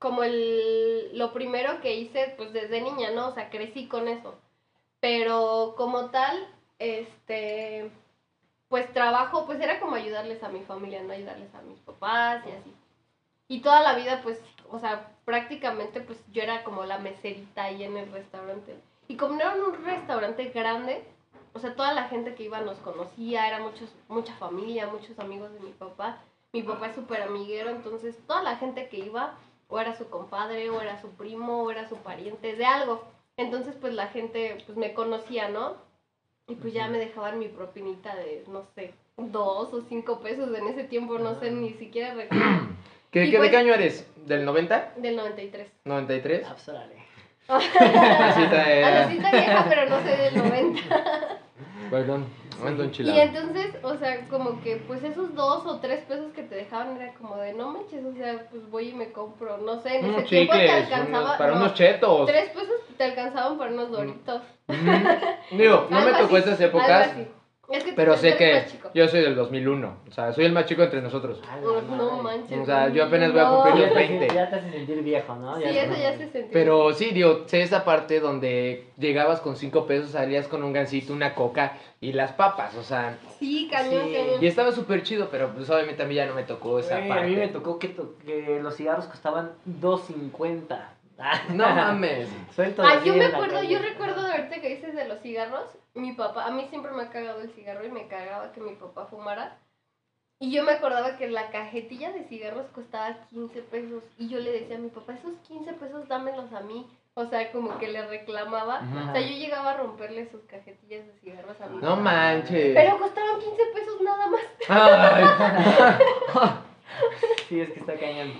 [0.00, 3.28] como el lo primero que hice pues desde niña, ¿no?
[3.28, 4.34] O sea, crecí con eso.
[4.98, 6.48] Pero como tal,
[6.80, 7.92] este
[8.68, 12.50] pues trabajo, pues era como ayudarles a mi familia, no ayudarles a mis papás y
[12.50, 12.74] así.
[13.48, 17.84] Y toda la vida pues, o sea, prácticamente pues yo era como la meserita ahí
[17.84, 18.76] en el restaurante.
[19.08, 21.04] Y como era un restaurante grande,
[21.52, 25.52] o sea, toda la gente que iba nos conocía, era muchos, mucha familia, muchos amigos
[25.52, 26.22] de mi papá.
[26.52, 29.34] Mi papá es súper amiguero, entonces toda la gente que iba,
[29.70, 33.04] o era su compadre, o era su primo, o era su pariente, de algo.
[33.36, 35.74] Entonces, pues la gente, pues me conocía, ¿no?
[36.48, 40.66] Y pues ya me dejaban mi propinita de, no sé, dos o cinco pesos en
[40.66, 42.44] ese tiempo, no sé, ni siquiera recuerdo,
[43.12, 44.06] ¿Qué, qué, pues- ¿De qué año eres?
[44.26, 44.94] ¿Del 90?
[44.96, 45.68] del 93.
[45.84, 46.42] ¿93?
[46.44, 46.96] Ah, pues, órale.
[47.48, 50.80] Así está, A eh, la cita vieja, pero no sé del 90.
[51.90, 52.26] Perdón,
[52.64, 53.18] ando Y enchilado.
[53.20, 57.12] entonces, o sea, como que pues esos dos o tres pesos que te dejaban era
[57.14, 60.14] como de no manches, o sea, pues voy y me compro, no sé, en ese
[60.16, 61.24] Unos tiempo te chicles, alcanzaba.
[61.24, 62.26] unos- para no, unos chetos.
[62.26, 64.42] Tres pesos te alcanzaban para unos doritos.
[64.68, 65.56] Ujú.
[65.56, 67.10] Digo, no me tocó así, esas épocas.
[67.70, 69.96] Es que tú pero sé que yo soy del 2001.
[70.08, 71.40] O sea, soy el más chico entre nosotros.
[71.46, 72.58] La No, no manches.
[72.58, 74.26] O sea, yo apenas voy a cumplir los te, 20.
[74.34, 75.56] ya te hace sentir viejo, ¿no?
[75.56, 76.48] Sí, es eso ya se sentía.
[76.52, 81.12] Pero sí, digo, sé esa parte donde llegabas con 5 pesos, salías con un gansito,
[81.12, 84.14] una coca y las papas, o sea, Sí, cañón, Sí.
[84.14, 84.42] cañón.
[84.42, 87.08] y estaba súper chido, pero pues obviamente a mí ya no me tocó esa Güey,
[87.08, 87.24] parte.
[87.24, 90.94] a mí me tocó que, to- que los cigarros costaban 2.50.
[91.50, 92.28] No mames.
[92.54, 93.68] Suelto Ah, yo me acuerdo, calle.
[93.68, 97.02] yo recuerdo de ahorita que dices de los cigarros, mi papá, a mí siempre me
[97.02, 99.58] ha cagado el cigarro y me cagaba que mi papá fumara.
[100.42, 104.02] Y yo me acordaba que la cajetilla de cigarros costaba 15 pesos.
[104.18, 106.86] Y yo le decía a mi papá, esos 15 pesos dámelos a mí.
[107.14, 108.80] O sea, como que le reclamaba.
[109.08, 112.00] O sea, yo llegaba a romperle sus cajetillas de cigarros a mi No papá.
[112.00, 112.72] manches.
[112.74, 114.40] Pero costaban 15 pesos nada más.
[114.68, 116.50] Ay.
[117.48, 118.32] Sí, es que está cañón.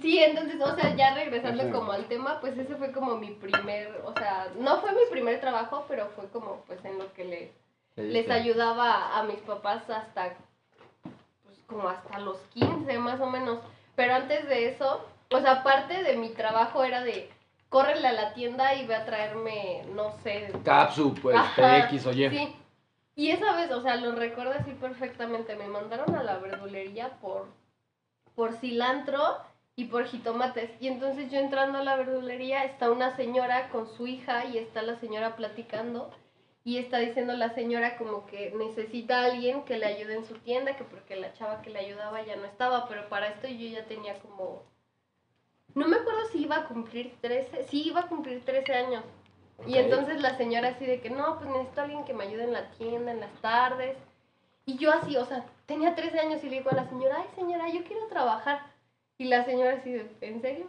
[0.00, 4.02] Sí, entonces, o sea, ya regresando como al tema, pues ese fue como mi primer,
[4.04, 7.52] o sea, no fue mi primer trabajo, pero fue como pues en lo que le,
[7.96, 10.34] les ayudaba a mis papás hasta,
[11.44, 13.60] pues como hasta los 15 más o menos.
[13.96, 17.30] Pero antes de eso, o sea, parte de mi trabajo era de,
[17.68, 20.52] córrele a la tienda y ve a traerme, no sé.
[20.64, 22.28] Capsu, pues, Ajá, X o Y.
[22.28, 22.54] Sí.
[23.16, 25.56] Y esa vez, o sea, lo recuerdo así perfectamente.
[25.56, 27.48] Me mandaron a la verdulería por,
[28.36, 29.38] por cilantro
[29.78, 30.72] y por jitomates.
[30.80, 34.82] Y entonces yo entrando a la verdulería está una señora con su hija y está
[34.82, 36.10] la señora platicando.
[36.64, 40.34] Y está diciendo la señora como que necesita a alguien que le ayude en su
[40.38, 43.68] tienda, que porque la chava que le ayudaba ya no estaba, pero para esto yo
[43.68, 44.64] ya tenía como...
[45.76, 49.04] No me acuerdo si iba a cumplir 13, sí iba a cumplir 13 años.
[49.64, 49.84] Y Ok.
[49.84, 52.52] entonces la señora así de que no, pues necesito a alguien que me ayude en
[52.52, 53.96] la tienda, en las tardes.
[54.66, 57.28] Y yo así, o sea, tenía 13 años y le digo a la señora, ay
[57.36, 58.76] señora, yo quiero trabajar.
[59.18, 60.66] Y la señora así, de, ¿en serio?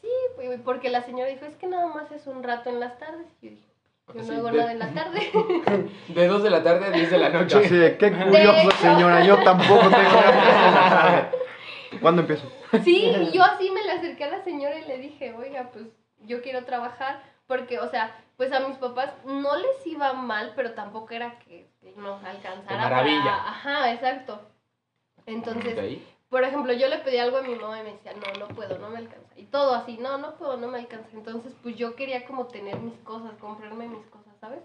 [0.00, 2.98] Sí, pues, porque la señora dijo, es que nada más es un rato en las
[2.98, 3.26] tardes.
[3.40, 3.66] Y yo dije,
[4.14, 5.30] Yo Sí, no hago de- nada en la tarde.
[6.08, 7.68] De 2 de la tarde a 10 de la noche.
[7.68, 9.24] sé, qué curioso, señora.
[9.24, 11.30] Yo tampoco tengo nada.
[12.00, 12.50] ¿Cuándo empiezo?
[12.84, 15.86] Sí, y yo así me le acerqué a la señora y le dije, oiga, pues
[16.20, 20.72] yo quiero trabajar, porque, o sea, pues a mis papás no les iba mal, pero
[20.72, 22.76] tampoco era que, que nos alcanzara.
[22.76, 23.22] De maravilla.
[23.24, 24.40] para- Ajá, exacto.
[25.26, 25.74] Entonces.
[26.28, 28.78] Por ejemplo, yo le pedí algo a mi mamá y me decía, no, no puedo,
[28.78, 29.32] no me alcanza.
[29.36, 31.08] Y todo así, no, no puedo, no me alcanza.
[31.12, 34.62] Entonces, pues yo quería como tener mis cosas, comprarme mis cosas, ¿sabes?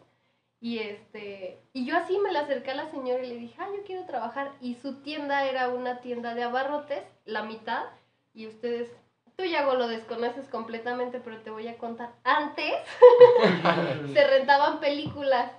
[0.60, 3.68] Y este, y yo así me le acerqué a la señora y le dije, ah,
[3.76, 4.52] yo quiero trabajar.
[4.62, 7.86] Y su tienda era una tienda de abarrotes, la mitad.
[8.34, 8.90] Y ustedes,
[9.36, 12.14] tú ya lo desconoces completamente, pero te voy a contar.
[12.24, 12.74] Antes
[14.14, 15.52] se rentaban películas.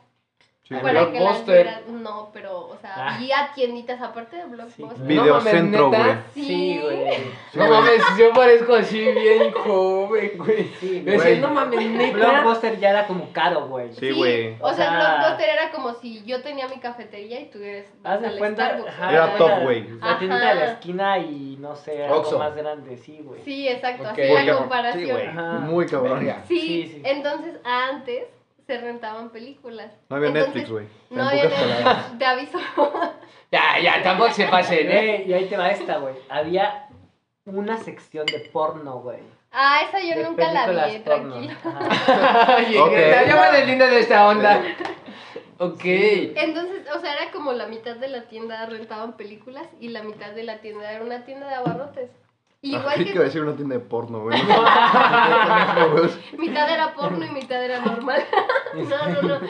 [0.78, 1.82] Sí, para que las Blockbuster.
[1.88, 3.14] No, pero, o sea, Ah.
[3.16, 4.96] había tienditas aparte de Blockbuster.
[4.96, 5.02] Sí.
[5.04, 6.14] Videocentro, No mames, güey.
[6.16, 6.24] ¿neta?
[6.35, 7.14] Sí, güey.
[7.52, 10.64] Sí, no mames, yo parezco así bien joven, güey.
[10.80, 11.38] Sí, Güey.
[11.40, 12.16] no mames, neta.
[12.16, 13.92] Blockbuster ya era como caro, güey.
[13.94, 14.56] Sí, güey.
[14.61, 17.87] O, O sea, sea- Blockbuster era como si yo tenía mi cafetería y tú eres
[18.04, 18.78] Haz de cuenta.
[18.88, 19.88] Ajá, Era top, güey.
[20.00, 23.40] La tiendita de la esquina y no sé, algo más grande, sí, güey.
[23.44, 24.18] Sí, exacto, Ok.
[24.18, 25.04] así la comparación.
[25.04, 25.28] Sí, güey.
[25.61, 26.22] Muy cabrón.
[26.48, 26.58] Sí,
[26.92, 27.02] sí.
[27.04, 28.24] entonces antes
[28.66, 29.92] se rentaban películas.
[30.09, 30.87] No había Entonces, Netflix, güey.
[31.11, 31.79] No había Netflix,
[32.18, 32.59] te aviso.
[33.51, 35.25] Ya, ya, tampoco se pasen, ¿eh?
[35.27, 36.14] Y ahí te va esta, güey.
[36.29, 36.88] Había
[37.44, 39.18] una sección de porno, güey.
[39.51, 41.35] Ah, esa yo De nunca la vi, porno.
[41.35, 41.57] tranquila.
[41.64, 42.57] Ajá.
[42.57, 42.92] Ay, Ok.
[42.92, 44.62] ya, ya me deslindo de esta onda.
[45.59, 45.81] Ok.
[45.85, 50.31] Entonces, o sea, era como la mitad de la tienda rentaban películas y la mitad
[50.31, 52.11] de la tienda era una tienda de abarrotes.
[52.62, 54.40] Igual Creí que que iba a decir una tienda de porno, güey.
[56.38, 58.25] Mitad era porno y mitad era normal.
[58.75, 59.40] no, no, no.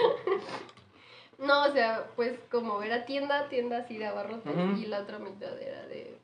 [1.38, 5.60] No, o sea, pues como era tienda, tienda así de abarrotes y la otra mitad
[5.60, 6.16] era de,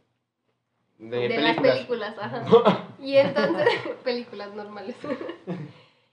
[0.99, 2.15] De, de las películas.
[2.15, 2.85] películas, ajá.
[3.01, 3.69] Y entonces,
[4.05, 4.97] películas normales.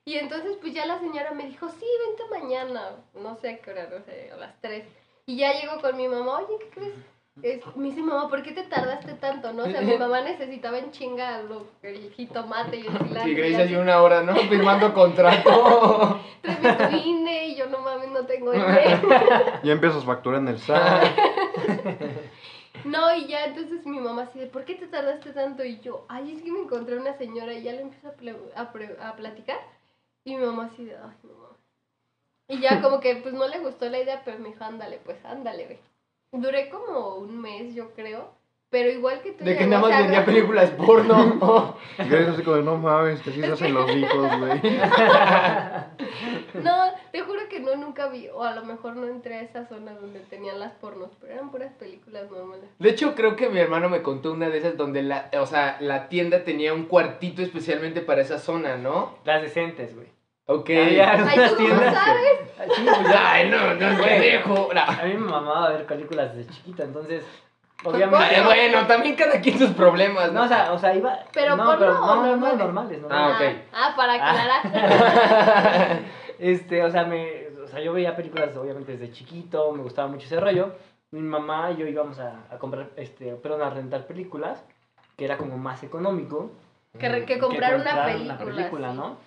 [0.05, 3.71] Y entonces, pues ya la señora me dijo, sí, vente mañana, no sé a qué
[3.71, 4.85] hora, no sé, a las 3.
[5.25, 6.93] Y ya llego con mi mamá, oye, ¿qué crees?
[7.41, 9.51] Es- me dice, mamá, ¿por qué te tardaste tanto?
[9.51, 13.27] No, o sea, mi mamá necesitaba en chinga lo, el jitomate y el cilantro.
[13.27, 14.35] Y Grace allí una hora, ¿no?
[14.35, 16.19] Firmando contrato.
[16.41, 19.01] Tráeme tu INE y yo no mames, no tengo INE.
[19.63, 21.03] Ya empiezas factura en el SAT.
[22.85, 25.63] No, y ya entonces mi mamá así de, ¿por qué te tardaste tanto?
[25.63, 28.71] Y yo, ay, es que me encontré una señora y ya le empiezo a, a,
[28.71, 29.57] pre- a platicar.
[30.23, 31.55] Y mi mamá así de, ay, no mames.
[32.47, 35.17] Y ya como que pues no le gustó la idea, pero me dijo, ándale, pues
[35.25, 35.79] ándale, ve.
[36.41, 38.33] Duré como un mes, yo creo.
[38.69, 39.45] Pero igual que tú.
[39.45, 41.75] De que nada más vendía no- películas porno.
[41.97, 44.61] Grace así como, no mames, que así se hacen los hijos, güey.
[46.63, 48.27] No, te juro que no, nunca vi.
[48.29, 51.51] O a lo mejor no entré a esa zona donde tenían las pornos, pero eran
[51.51, 52.65] puras películas normales.
[52.79, 55.77] De hecho, creo que mi hermano me contó una de esas donde la, o sea,
[55.79, 59.17] la tienda tenía un cuartito especialmente para esa zona, ¿no?
[59.25, 60.07] Las decentes, güey.
[60.47, 60.69] Ok.
[60.69, 62.75] Había unas ¿tú cómo tiendas que- sabes?
[62.75, 63.31] Sí, pues ya.
[63.31, 64.69] Ay, no, no es pendejo.
[64.73, 64.81] No.
[64.81, 67.25] A mí me mamaba ver películas desde chiquita, entonces.
[67.83, 68.41] Ay, Obviamente.
[68.43, 70.39] bueno, también cada quien sus problemas, ¿no?
[70.39, 71.19] No, o sea, o sea, iba.
[71.33, 72.57] ¿Pero no, pero no, no, no, normales?
[72.57, 73.55] normales, Ah, normales.
[73.57, 73.63] ok.
[73.73, 75.99] Ah, para aclarar.
[76.37, 80.25] Este, o sea, me, o sea, yo veía películas obviamente desde chiquito, me gustaba mucho
[80.25, 80.73] ese rollo.
[81.11, 84.61] Mi mamá y yo íbamos a, a comprar, este, perdón, a rentar películas,
[85.15, 86.51] que era como más económico.
[86.99, 88.91] que, que comprar una comprar película.
[88.91, 88.97] sí.
[88.97, 89.17] ¿no?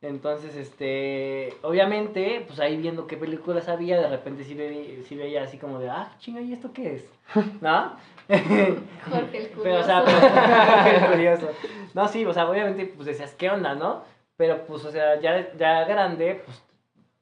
[0.00, 5.42] Entonces, este, obviamente, pues ahí viendo qué películas había, de repente sí, ve- sí veía
[5.42, 7.04] así como de, ah, chinga, ¿y esto qué es?
[7.60, 7.96] ¿No?
[8.28, 9.84] Jorge el Pero, o curioso.
[9.84, 11.48] sea, pero, qué curioso.
[11.94, 14.04] No, sí, o sea, obviamente, pues decías, ¿qué onda, no?
[14.36, 16.62] Pero, pues, o sea, ya, ya grande, pues,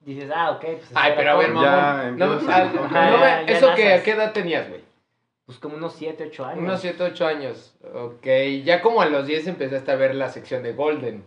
[0.00, 0.90] dices, ah, ok, pues...
[0.94, 2.18] Ay, pero a ver, mamón.
[2.18, 2.54] No, empiezas
[2.92, 4.82] ah, a- no ¿Eso que, a qué edad tenías, güey?
[5.46, 6.58] Pues como unos 7, 8 años.
[6.62, 7.74] Unos 7, 8 años.
[7.94, 8.26] Ok,
[8.64, 11.24] ya como a los 10 empezaste a ver la sección de Golden.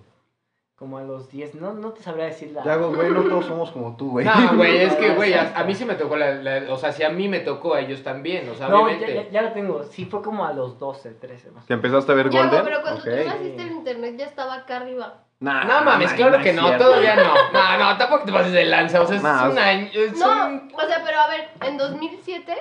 [0.79, 2.63] Como a los 10, no, no te sabría decir la...
[2.63, 4.25] Ya hago, güey, no todos somos como tú, güey.
[4.25, 6.93] No, güey, es que, güey, a, a mí sí me tocó la, la- O sea,
[6.93, 8.47] si a mí me tocó, a ellos también.
[8.49, 9.13] O sea, No, ya, obviamente.
[9.13, 9.83] ya, ya lo tengo.
[9.83, 11.65] Sí, fue como a los 12, 13 más.
[11.65, 12.63] ¿Te empezaste a ver Ya, Golden?
[12.63, 13.09] pero cuando Ok.
[13.09, 15.25] tú naciste en internet ya estaba acá arriba.
[15.41, 16.85] Nah, No mames, nah, claro nah, que no, cierto.
[16.85, 17.33] todavía no.
[17.51, 19.01] No, no, tampoco te pases de lanza.
[19.01, 19.89] O sea, es Nah, un año.
[19.93, 22.53] es No, un- o sea, pero a ver, en 2007,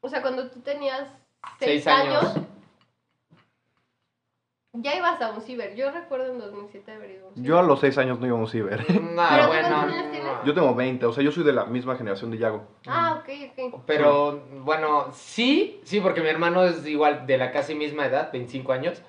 [0.00, 1.02] o sea, cuando tú tenías
[1.58, 2.24] Seis 6 años.
[2.24, 2.38] años,
[4.74, 5.74] ya ibas a un ciber.
[5.74, 7.48] Yo recuerdo en 2007 haber ido a un ciber.
[7.48, 8.80] Yo a los 6 años no iba a un ciber.
[8.80, 9.68] No, ¿Pero bueno.
[9.68, 10.24] cuántos años tienes?
[10.24, 10.44] no.
[10.44, 12.64] Yo tengo 20, o sea, yo soy de la misma generación de Yago.
[12.86, 13.28] Ah, ok,
[13.72, 13.82] ok.
[13.86, 18.72] Pero bueno, sí, sí, porque mi hermano es igual de la casi misma edad, 25
[18.72, 19.02] años.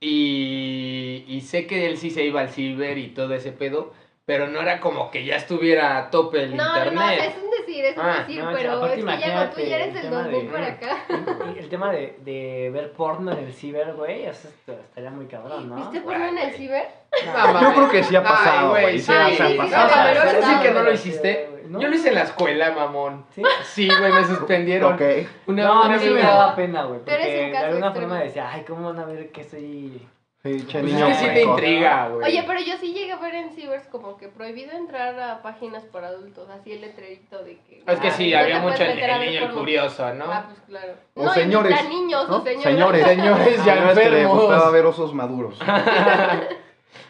[0.00, 3.92] Y, y sé que él sí se iba al ciber y todo ese pedo,
[4.26, 7.20] pero no era como que ya estuviera a tope el No, no, no, internet.
[7.36, 9.96] es un decir, eso Ah, decir, no, pero es que ya tú ya eres del
[10.04, 10.96] el tema 2000 de- para acá.
[11.58, 15.68] El tema de, de ver porno en el ciber, güey, eso est- estaría muy cabrón,
[15.68, 15.76] ¿no?
[15.76, 16.86] ¿Viste porno en el ciber?
[17.26, 19.88] No, Yo creo que sí ha pasado, güey, sí, Sí, ha- sí, pasado.
[19.88, 21.50] sí, pero eso sí que no lo hiciste.
[21.68, 21.80] ¿no?
[21.80, 23.24] Yo lo hice en la escuela, mamón.
[23.34, 23.42] ¿Sí?
[23.64, 24.94] Sí, güey, me suspendieron.
[24.94, 25.02] Ok.
[25.46, 27.12] Una, No, a una mí sí me daba pena, güey, porque
[27.46, 28.08] un de alguna extremo.
[28.10, 30.06] forma decía, ay, ¿cómo van a ver que soy...?
[30.44, 32.30] Sí, che, Pues niño es sí te intriga, güey.
[32.30, 35.84] Oye, pero yo sí llegué a ver en cibers como que prohibido entrar a páginas
[35.84, 37.82] para adultos, así el letrerito de que...
[37.86, 39.58] Es que ah, sí, no había mucho el, el niño el porno.
[39.60, 40.26] curioso, ¿no?
[40.28, 40.92] Ah, pues claro.
[41.14, 42.36] O no, señores, a niños ¿no?
[42.36, 42.62] o señores.
[42.62, 43.04] Señores.
[43.14, 44.72] Señores ya Señores que le gustaba enfermos.
[44.72, 45.58] ver osos maduros.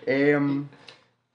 [0.06, 0.68] Em,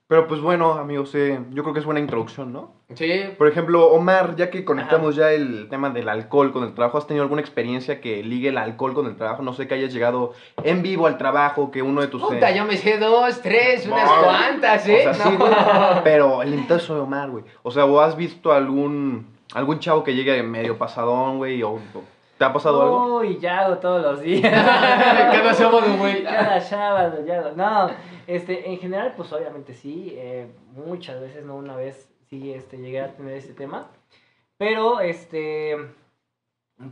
[0.10, 2.72] pero pues bueno, amigos, eh, yo creo que es buena introducción, ¿no?
[2.96, 6.98] Sí, Por ejemplo, Omar, ya que conectamos ya el tema del alcohol con el trabajo,
[6.98, 9.44] ¿has tenido alguna experiencia que ligue el alcohol con el trabajo?
[9.44, 12.24] No sé, que hayas llegado en vivo al trabajo, que uno de tus...
[12.24, 15.14] puta, eh, yo me sé dos, tres, unas cuantas, O ¿eh?
[15.14, 15.38] sí, No.
[15.38, 15.54] güey,
[16.04, 17.44] pero el invitado soy Omar, güey.
[17.62, 21.62] O sea, ¿o has visto algún algún chavo que llegue medio pasadón, güey?
[21.62, 21.80] ¿O, o-
[22.40, 23.18] te ha pasado algo?
[23.18, 24.52] Uy, ya hago todos los días.
[24.52, 26.24] Cada sábado, güey.
[26.24, 27.52] Cada sábado, ya hago.
[27.52, 27.90] No,
[28.26, 30.14] este, en general, pues obviamente sí.
[30.16, 33.88] eh, muchas veces, no una vez, sí, este, llegué a tener este tema.
[34.58, 35.78] Pero, este,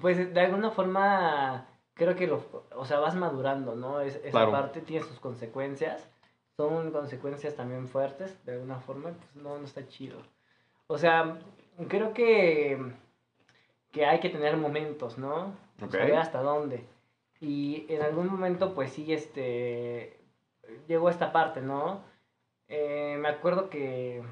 [0.02, 2.44] pues de alguna forma, creo que lo,
[2.76, 4.02] o sea, vas madurando, ¿no?
[4.02, 4.52] Es, esa Claro.
[4.52, 6.08] parte tiene sus consecuencias.
[6.58, 10.18] Son consecuencias también fuertes, de alguna forma, pues no, no está chido.
[10.88, 11.38] O sea,
[11.88, 12.78] creo que,
[13.92, 15.56] que hay que tener momentos, ¿no?
[15.82, 15.92] Ok.
[15.92, 16.84] Saber hasta dónde.
[17.40, 20.18] Y en algún momento, pues sí, este,
[20.88, 22.02] llegó esta parte, ¿no?
[22.68, 24.24] Eh, me acuerdo que,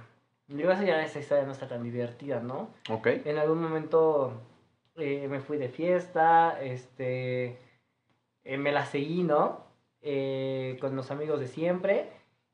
[0.47, 2.69] digo, esa ya esa historia no está tan divertida, ¿no?
[2.89, 3.07] Ok.
[3.25, 4.33] En algún momento
[4.97, 7.59] eh, me fui de fiesta, este,
[8.43, 9.65] eh, me la seguí, ¿no?
[10.01, 12.09] Eh, con los amigos de siempre.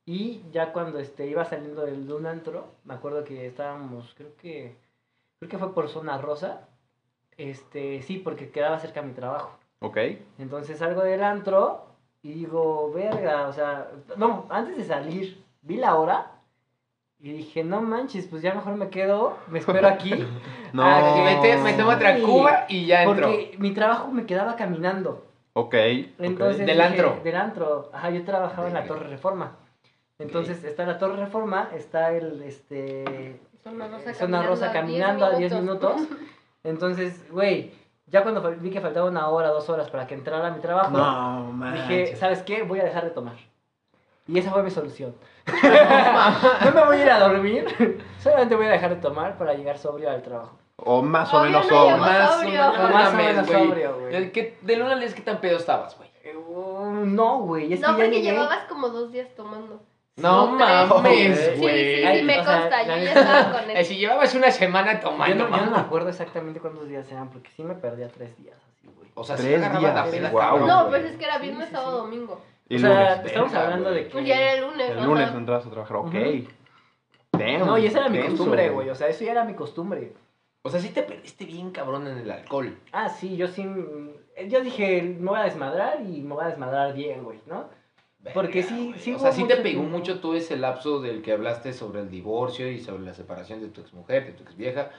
[0.05, 4.35] Y ya cuando este, iba saliendo del, de un antro, me acuerdo que estábamos, creo
[4.37, 4.75] que,
[5.37, 6.67] creo que fue por zona rosa.
[7.37, 9.57] Este, sí, porque quedaba cerca de mi trabajo.
[9.79, 9.97] Ok.
[10.37, 11.85] Entonces salgo del antro
[12.21, 16.31] y digo, verga, o sea, no, antes de salir, vi la hora
[17.19, 20.13] y dije, no manches, pues ya mejor me quedo, me espero aquí.
[20.73, 20.83] No.
[20.85, 22.21] Ah, que mete- metemos otra Sí.
[22.21, 23.27] cuba y ya entró.
[23.27, 25.25] Porque mi trabajo me quedaba caminando.
[25.51, 25.73] Ok.
[26.17, 27.19] Entonces Del dije, antro.
[27.25, 27.89] Del antro.
[27.91, 29.57] Ajá, yo trabajaba en la Torre Reforma.
[30.17, 35.53] Entonces está la Torre Reforma, está el este Zona Rosa Zona Rosa caminando a 10
[35.55, 36.01] minutos.
[36.63, 37.71] Entonces, güey,
[38.07, 40.91] ya cuando vi que faltaba una hora, dos horas para que entrara a mi trabajo,
[40.91, 42.15] No, dije.
[42.15, 42.63] ¿sabes qué?
[42.63, 43.35] Voy a dejar de tomar.
[44.27, 45.15] Y esa fue mi solución.
[46.65, 47.65] no me voy a ir a dormir,
[48.19, 50.57] solamente voy a dejar de tomar para llegar sobrio al trabajo.
[50.77, 52.61] O más o Obvio, menos llevas Más o sobrio.
[52.93, 53.67] Más o menos güey.
[53.67, 54.11] sobrio, güey.
[54.13, 56.09] ¿De qué- ¿De luna les qué tan pedo estabas, güey?
[56.23, 58.31] Eh, uh, no, güey, No, que ya porque llegué.
[58.31, 59.81] llevabas como dos días tomando.
[60.17, 61.95] No mames, Sí, sí, güey.
[61.97, 63.85] sí, Ay, me o sea, consta, yo ya estaba con Eh, él.
[63.85, 67.29] si llevabas una semana Yo tomando, no, yo no me acuerdo exactamente cuántos días eran,
[67.29, 69.09] porque sí me perdía tres días así, güey.
[69.15, 71.69] O sea, Tres sí días, la peda, cabrón, No, pues es que era Sí, viernes,
[71.69, 72.11] sí, sábado, sí.
[72.11, 72.41] domingo.
[72.69, 73.25] Y o sea, lunes.
[73.25, 74.09] estamos hablando de que...
[74.11, 74.89] Pues ya era el lunes.
[74.91, 75.97] El lunes entras a trabajar.
[75.97, 76.13] Ok.
[77.33, 80.13] Damn, No, y esa era mi costumbre, güey, o sea, eso ya era mi costumbre.
[80.63, 82.77] O sea, sí te perdiste bien cabrón en el alcohol.
[82.91, 83.63] Ah, sí, yo sí...
[83.63, 84.09] mm,
[84.47, 87.65] Yo dije, me voy a desmadrar y me voy a desmadrar bien, güey, ¿no?
[88.33, 89.97] Porque sí- sí O sea, sí te pegó tiempo.
[89.97, 93.69] mucho todo ese lapso del que hablaste sobre el divorcio y sobre la separación de
[93.69, 94.89] tu exmujer, de tu exvieja.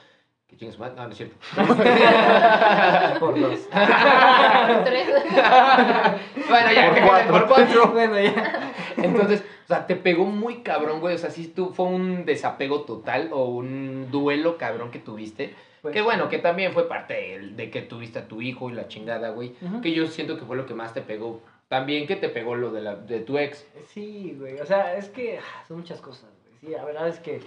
[0.48, 0.94] Que chingas más.
[0.94, 1.36] No, no es cierto.
[3.20, 3.60] Por dos.
[4.84, 5.08] Tres.
[6.48, 7.32] bueno, ya, Por cuatro.
[7.32, 7.88] por cuatro.
[7.92, 8.72] bueno, ya.
[8.96, 11.14] Entonces, o sea, te pegó muy cabrón, güey.
[11.14, 15.54] O sea, sí tú fue un desapego total o un duelo cabrón que tuviste.
[15.80, 18.74] Pues, que bueno, que también fue parte de, de que tuviste a tu hijo y
[18.74, 19.54] la chingada, güey.
[19.82, 21.40] Que yo siento que fue lo que más te pegó.
[21.72, 23.66] También que te pegó lo de, la, de tu ex.
[23.86, 26.54] Sí, güey, o sea, es que ah, son muchas cosas, güey.
[26.60, 27.40] Sí, la verdad es que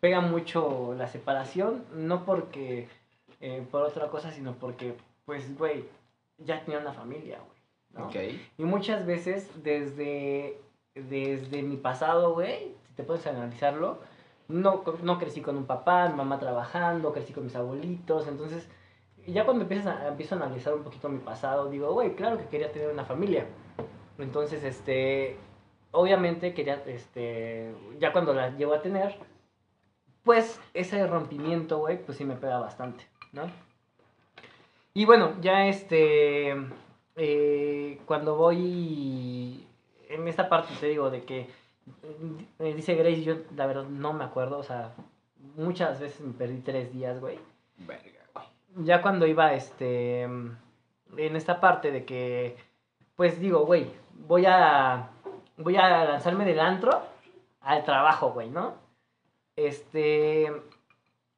[0.00, 2.88] pega mucho la separación, no porque
[3.40, 4.92] eh, por otra cosa, sino porque,
[5.24, 5.86] pues, güey,
[6.36, 7.58] ya tenía una familia, güey.
[7.94, 8.08] ¿no?
[8.08, 8.38] Ok.
[8.58, 10.60] Y muchas veces desde,
[10.94, 14.00] desde mi pasado, güey, si te puedes analizarlo,
[14.48, 18.68] no, no crecí con un papá, mi mamá trabajando, crecí con mis abuelitos, entonces
[19.26, 22.44] ya cuando empiezas a, empiezo a analizar un poquito mi pasado, digo, güey, claro que
[22.44, 23.46] quería tener una familia.
[24.22, 25.36] Entonces, este,
[25.90, 29.16] obviamente quería, este, ya cuando la llego a tener,
[30.24, 33.42] pues ese rompimiento, güey, pues sí me pega bastante, ¿no?
[34.92, 36.54] Y bueno, ya este,
[37.16, 39.66] eh, cuando voy
[40.08, 41.48] en esta parte, te digo, de que
[42.58, 44.92] eh, dice Grace, yo la verdad no me acuerdo, o sea,
[45.56, 47.38] muchas veces me perdí tres días, güey
[47.78, 48.46] Verga, güey.
[48.84, 52.56] ya cuando iba este en esta parte de que
[53.16, 53.86] pues digo, güey,
[54.26, 55.08] voy a
[55.56, 57.02] voy a lanzarme del antro
[57.60, 58.74] al trabajo, güey, ¿no?
[59.56, 60.50] Este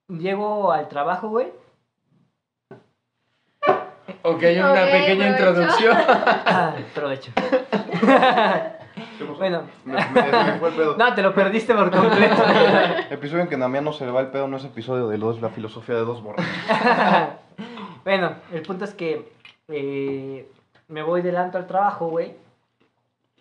[0.08, 1.48] llego al trabajo, güey.
[4.24, 5.86] Ok, una pequeña provecho.
[5.86, 5.96] introducción.
[6.46, 7.32] Ah, provecho.
[9.38, 10.96] bueno, Me, me- se me fue el pedo.
[10.96, 12.36] no, te lo perdiste por completo.
[13.10, 15.40] Episodio en que Damián no se le va el pedo no es episodio de los,
[15.40, 16.46] la filosofía de dos borrachos.
[18.04, 19.32] bueno, el punto es que
[19.68, 20.48] eh,
[20.88, 22.34] me voy delante al trabajo, güey.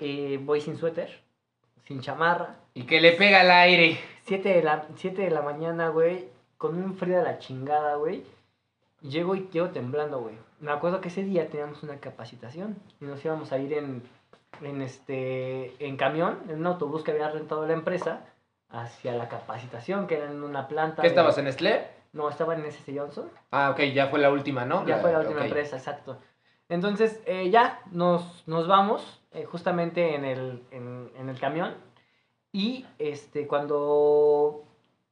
[0.01, 1.21] Eh, voy sin suéter,
[1.85, 2.55] sin chamarra.
[2.73, 3.99] y que le pega al aire.
[4.23, 6.27] 7 de la, siete de la mañana, güey,
[6.57, 8.23] con un frío de la chingada, güey.
[9.01, 10.35] Llego y llego temblando, güey.
[10.59, 14.03] Me acuerdo que ese día teníamos una capacitación y nos íbamos a ir en,
[14.61, 18.21] en, este, en camión, en un autobús que había rentado la empresa,
[18.69, 20.97] hacia la capacitación, que era en una planta.
[21.01, 21.87] ¿Qué de- estabas en Nestlé?
[22.13, 22.97] No, estaba en S.C.
[22.97, 23.29] Johnson.
[23.51, 24.85] Ah, ok, ya fue la última, ¿no?
[24.85, 25.45] Ya fue la última ok.
[25.45, 26.17] empresa, exacto.
[26.69, 31.73] Entonces, eh, ya nos, nos vamos eh, justamente en el, en, en el camión.
[32.51, 34.63] Y este, cuando.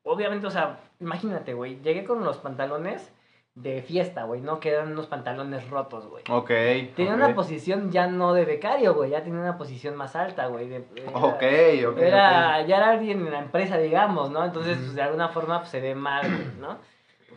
[0.04, 1.80] Obviamente, o sea, imagínate, güey.
[1.82, 3.14] Llegué con los pantalones
[3.56, 4.42] de fiesta, güey.
[4.42, 6.24] No que eran unos pantalones rotos, güey.
[6.30, 6.48] Ok.
[6.96, 7.18] Tenía ok.
[7.18, 9.12] una posición ya no de becario, güey.
[9.12, 10.74] Ya tenía una posición más alta, güey.
[10.74, 11.44] era- Ok,
[11.92, 11.98] ok.
[11.98, 14.44] era, ya era alguien en la empresa, digamos, ¿no?
[14.46, 14.84] Entonces, Ujú.
[14.86, 16.78] pues, de alguna forma, pues, se ve mal, güey, ¿no?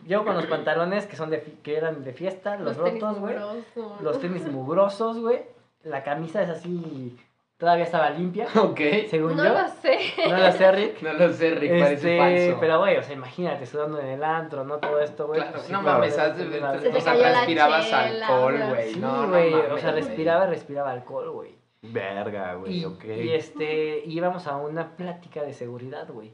[0.05, 3.35] Yo con los pantalones que son de que eran de fiesta, los, tenis rotos, güey.
[3.35, 4.01] mugrosos.
[4.01, 5.43] Los tenis mugrosos, güey.
[5.83, 7.17] La camisa es así,
[7.57, 8.79] todavía estaba limpia, Ok.
[9.09, 9.53] según No yo.
[9.53, 9.99] lo sé.
[10.29, 11.01] No lo sé, Rick.
[11.01, 12.17] No lo sé, Rick, parece Este,
[12.47, 12.57] falso.
[12.59, 14.77] pero, güey, o sea, imagínate, sudando en el antro, ¿no?
[14.79, 15.41] Todo esto, güey.
[15.41, 18.59] Claro, sí, no claro, mames, has de- ser una- Se te o sea, chela, alcohol,
[18.69, 18.93] güey.
[18.93, 21.55] Sí, no, no güey, o sea, respiraba, respiraba alcohol, güey.
[21.81, 23.03] Verga, güey, ok.
[23.03, 26.31] y, este, íbamos a una plática de seguridad, güey.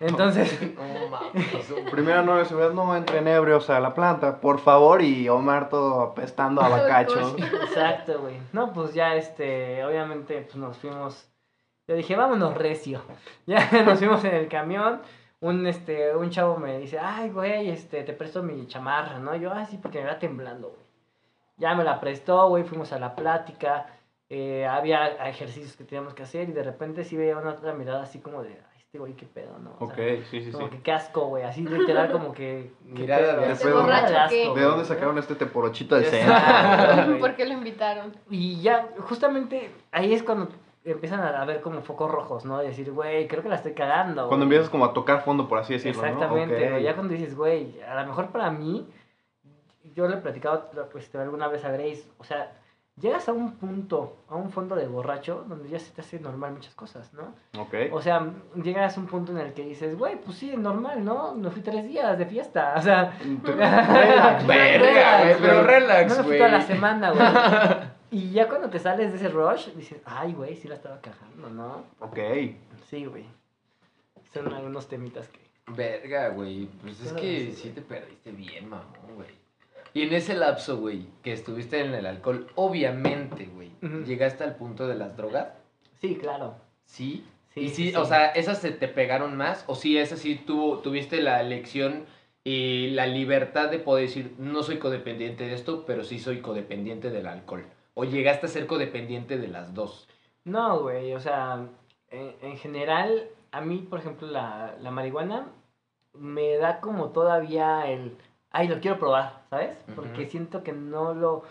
[0.00, 1.46] Entonces, No mames.
[1.90, 6.00] Primera no de seguridad, no entren ebrios a la planta, por favor, y Omar todo
[6.00, 7.36] apestando a bacacho.
[7.38, 8.36] exacto, güey.
[8.52, 11.28] No, pues ya, este, obviamente, pues nos fuimos.
[11.86, 13.02] Yo dije, vámonos recio.
[13.46, 15.02] Ya nos fuimos en el camión.
[15.40, 19.34] Un, este, un chavo me dice, ay, güey, este, te presto mi chamarra, ¿no?
[19.36, 20.80] Yo, ah, sí, porque me va temblando, güey.
[21.56, 23.86] Ya me la prestó, güey, fuimos a la plática.
[24.28, 28.02] eh, había ejercicios que teníamos que hacer y de repente sí veía una otra mirada
[28.04, 28.56] así como de,
[28.90, 29.70] ay, este güey, qué pedo, ¿no?
[29.78, 30.50] O Ok, sea, sí, sí, sí.
[30.52, 32.72] Como que qué asco, güey, así literal como que...
[32.84, 33.68] Mirada de pedo.
[33.68, 34.42] de ¿Borracho asco, qué?
[34.42, 37.16] ¿De güey, dónde sacaron este teporochito de cena?
[37.20, 38.12] ¿Por qué lo invitaron?
[38.30, 40.48] Y ya, justamente ahí es cuando
[40.84, 42.58] empiezan a ver como focos rojos, ¿no?
[42.58, 44.26] De decir, güey, creo que la estoy cagando.
[44.26, 44.56] Cuando güey".
[44.56, 46.78] empiezas como a tocar fondo, por así decirlo, Exactamente, ¿no?
[46.78, 48.88] Ya cuando dices, güey, a lo mejor para mí,
[49.94, 52.52] yo le he platicado pues, alguna vez a Grace, o sea,
[52.96, 56.52] llegas a un punto, a un fondo de borracho, donde ya se te hace normal
[56.52, 57.34] muchas cosas, ¿no?
[57.60, 57.74] Ok.
[57.92, 58.32] O sea,
[58.62, 61.34] llegas a un punto en el que dices, güey, pues sí, normal, ¿no?
[61.34, 63.12] Me fui tres días de fiesta, o sea...
[63.44, 67.90] Relax, Verga, güey, pero relax, No me fui toda la semana, güey.
[68.12, 71.48] Y ya cuando te sales de ese rush, dices, ay, güey, sí la estaba cagando,
[71.48, 71.84] ¿no?
[72.00, 72.18] Ok.
[72.88, 73.24] Sí, güey.
[74.34, 75.38] Son algunos temitas que...
[75.68, 76.66] Verga, güey.
[76.82, 79.39] Pues es que sí, te perdiste bien, mamón, güey.
[79.94, 84.04] Y en ese lapso, güey, que estuviste en el alcohol, obviamente, güey, Ujú.
[84.04, 85.48] llegaste al punto de las drogas.
[86.00, 86.54] Sí, claro.
[86.84, 87.24] Sí.
[87.52, 87.94] Sí, y sí.
[87.96, 89.64] o sea, ¿esas se te pegaron más?
[89.66, 92.04] ¿O sí, esas sí tuvo, tuviste la elección
[92.44, 97.10] y la libertad de poder decir, no soy codependiente de esto, pero sí soy codependiente
[97.10, 97.64] del alcohol?
[97.94, 100.08] ¿O llegaste a ser codependiente de las dos?
[100.44, 101.66] No, güey, o sea,
[102.10, 105.48] en, en general, a mí, por ejemplo, la, la marihuana
[106.14, 108.16] me da como todavía el,
[108.50, 109.76] ay, lo quiero probar, ¿sabes?
[109.94, 110.30] Porque Ujú.
[110.30, 111.42] siento que no lo,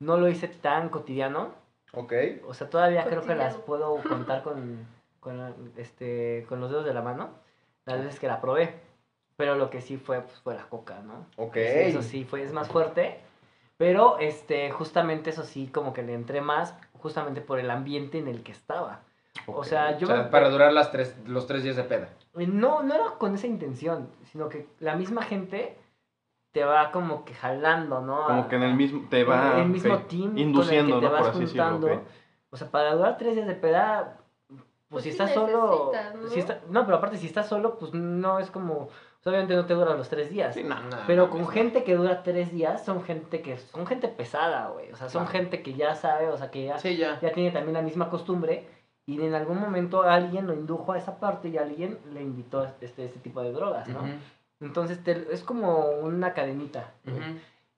[0.00, 1.52] no lo hice tan cotidiano.
[1.92, 2.12] Ok.
[2.46, 3.64] O sea, todavía creo que las Cotidiano.
[3.64, 4.86] puedo contar con,
[5.20, 7.30] con, este, con los dedos de la mano,
[7.86, 8.74] las veces que la probé.
[9.36, 11.24] Pero lo que sí fue, pues, fue la coca, ¿no?
[11.36, 11.56] Ok.
[11.56, 13.20] Eso sí, fue, es más fuerte.
[13.76, 18.26] Pero, este, justamente eso sí, como que le entré más, justamente por el ambiente en
[18.26, 19.02] el que estaba.
[19.46, 19.64] O Ok.
[19.64, 22.08] sea, yo o sea, me- para durar las tres, los tres días de peda.
[22.34, 25.77] no, no era con esa intención, sino que la misma gente
[26.58, 28.26] te va como que jalando, ¿no?
[28.26, 31.04] Como A- que en el mismo, te va el, el mismo ok, team induciendo, con
[31.04, 31.18] el que te ¿no?
[31.18, 31.64] Por vas así decirlo.
[31.70, 31.86] juntando.
[31.94, 32.02] ok.
[32.50, 34.16] O sea, para durar tres días de peda,
[34.48, 35.92] pues, Pues si estás solo.
[36.14, 36.28] ¿no?
[36.28, 38.88] si está- no, pero aparte, si estás solo, pues no es como.
[39.24, 40.54] obviamente no te dura los tres días.
[40.54, 40.74] Sí, no.
[40.80, 41.46] Nah, Pero mames, con no.
[41.48, 44.90] gente que dura tres días, son gente que son gente pesada, güey.
[44.90, 45.38] O sea, son Claro.
[45.38, 47.20] gente que ya sabe, o sea, que ya, Sí, ya.
[47.20, 48.66] ya tiene también la misma costumbre.
[49.04, 52.72] Y en algún momento alguien lo indujo a esa parte y alguien le invitó a
[52.80, 54.00] este, este tipo de drogas, ¿no?
[54.00, 54.08] Ujú,
[54.60, 56.92] Entonces te- es como una cadenita.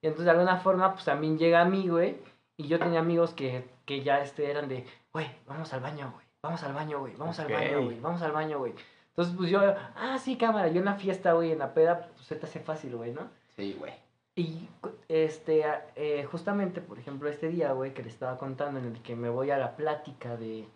[0.01, 2.17] Y entonces de alguna forma, pues también llega a mí, güey.
[2.57, 6.25] Y yo tenía amigos que, que ya este, eran de, güey, vamos al baño, güey.
[6.43, 7.15] Vamos al baño, güey.
[7.15, 7.99] Vamos al baño, güey.
[7.99, 8.73] Vamos al baño, güey.
[9.09, 9.59] Entonces, pues yo,
[9.95, 10.67] ah, sí, cámara.
[10.69, 13.29] Yo en la fiesta, güey, en la peda, pues se te hace fácil, güey, ¿no?
[13.55, 13.93] Sí, güey.
[14.35, 14.69] Y
[15.07, 15.63] este,
[15.95, 19.29] eh, justamente, por ejemplo, este día, güey, que le estaba contando en el que me
[19.29, 20.67] voy a la plática de,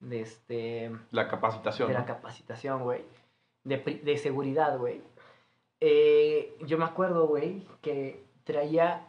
[0.00, 1.88] de este, La capacitación.
[1.88, 3.02] de la capacitación, güey,
[3.64, 5.02] de, de seguridad, güey.
[5.84, 9.02] Eh, yo me acuerdo, güey, que traía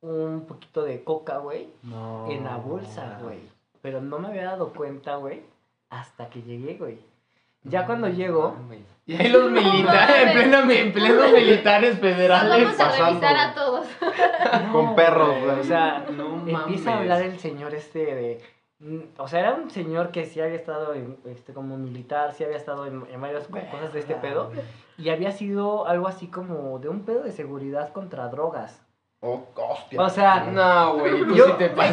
[0.00, 2.26] un poquito de coca, güey, No.
[2.30, 3.38] en la bolsa, güey.
[3.80, 5.42] Pero no me había dado cuenta, güey,
[5.88, 6.98] hasta que llegué, güey.
[7.62, 8.56] Ya cuando llego,
[9.06, 12.64] Y ahí los militares, en, pleno, en plenos militares Nos federales.
[12.64, 13.86] vamos a pasando, revisar a todos.
[14.72, 15.60] Con No, perros, güey.
[15.60, 18.40] O sea, No empieza a hablar el señor este de...
[18.80, 22.44] mm, O sea, era un señor que sí había estado en, este, como militar, sí
[22.44, 24.50] había estado en, en varias co- cosas de este pedo.
[24.98, 28.82] Y había sido algo así como de un pedo de seguridad contra drogas.
[29.20, 30.00] Oh, hostia.
[30.00, 31.68] O sea, No, güey, tú Yo- sí te.
[31.76, 31.88] Güey.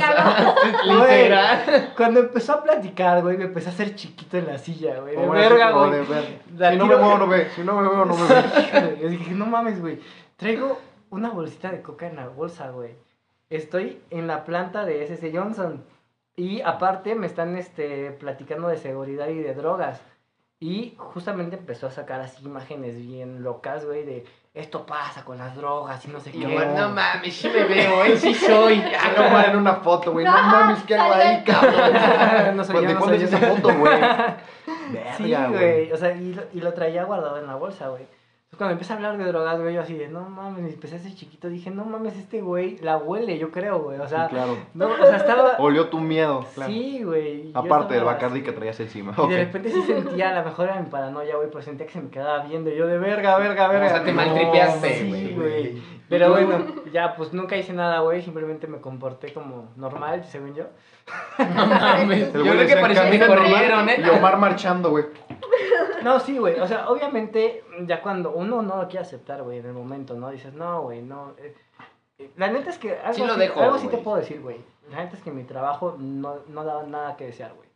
[1.24, 1.94] Literal.
[1.96, 5.16] cuando empezó a platicar, güey, me empecé a hacer chiquito en la silla, güey.
[5.16, 6.04] De verga, güey.
[6.06, 7.48] Si no me muevo, no ve.
[7.56, 8.98] Si no me muevo, no me ve.
[9.02, 10.00] Yo dije, no mames, güey.
[10.36, 10.78] Traigo
[11.10, 12.92] una bolsita de coca en la bolsa, güey.
[13.50, 15.84] Estoy en la planta de SS Johnson.
[16.36, 20.02] Y aparte me están este, platicando de seguridad y de drogas.
[20.60, 25.56] Y justamente empezó a sacar así imágenes bien locas, güey, de esto pasa con las
[25.56, 26.40] drogas y no sé Y qué.
[26.40, 28.82] yo, no mames, sí me veo, eh, sí soy.
[28.98, 30.26] Ah, no, en una foto, güey.
[30.26, 32.56] No mames, ¿qué hago ahí, cabrón?
[32.58, 33.94] no soy Pues, yo, ¿De no cuándo es esa foto, güey?
[35.18, 35.92] Sí, güey.
[35.92, 38.06] O sea, y lo, y lo traía guardado en la bolsa, güey.
[38.54, 40.98] Entonces, cuando empecé a hablar de drogas, güey, yo así de, no mames, y empecé
[40.98, 44.00] a ser chiquito, dije, no mames, este güey la huele, yo creo, güey.
[44.00, 44.58] O sea, Sí, claro.
[44.76, 45.56] no, o sea, estaba...
[45.58, 46.72] Olió tu miedo, claro.
[46.72, 47.50] Sí, güey.
[47.56, 48.46] Aparte del Bacardi así.
[48.46, 49.16] que traías encima.
[49.18, 51.94] Y de repente sí sentía, a lo mejor era mi paranoia, güey, pero sentía que
[51.94, 52.70] se me quedaba viendo.
[52.70, 53.86] y Yo de verga, verga, verga.
[53.88, 55.34] O sea, te No, maltripeaste, Sí, güey.
[55.36, 55.82] güey.
[56.10, 56.60] Pero bueno,
[56.92, 58.22] ya, pues nunca hice nada, güey.
[58.22, 60.66] Simplemente me comporté como normal, según yo.
[61.56, 62.34] No mames.
[62.34, 64.10] Yo creo que por eso me corrieron, Y eh.
[64.18, 65.06] Omar marchando, güey.
[66.04, 66.60] No, sí, güey.
[66.60, 70.30] O sea, obviamente, ya cuando uno no lo quiere aceptar, güey, en el momento, ¿no?
[70.32, 71.32] Dices, no, güey, no.
[71.38, 71.56] eh,
[72.20, 74.42] eh, La neta es que algo, Sí lo así, dejo, algo sí te puedo decir,
[74.42, 74.58] güey.
[74.92, 77.70] La neta es que mi trabajo no, no daba nada que desear, güey.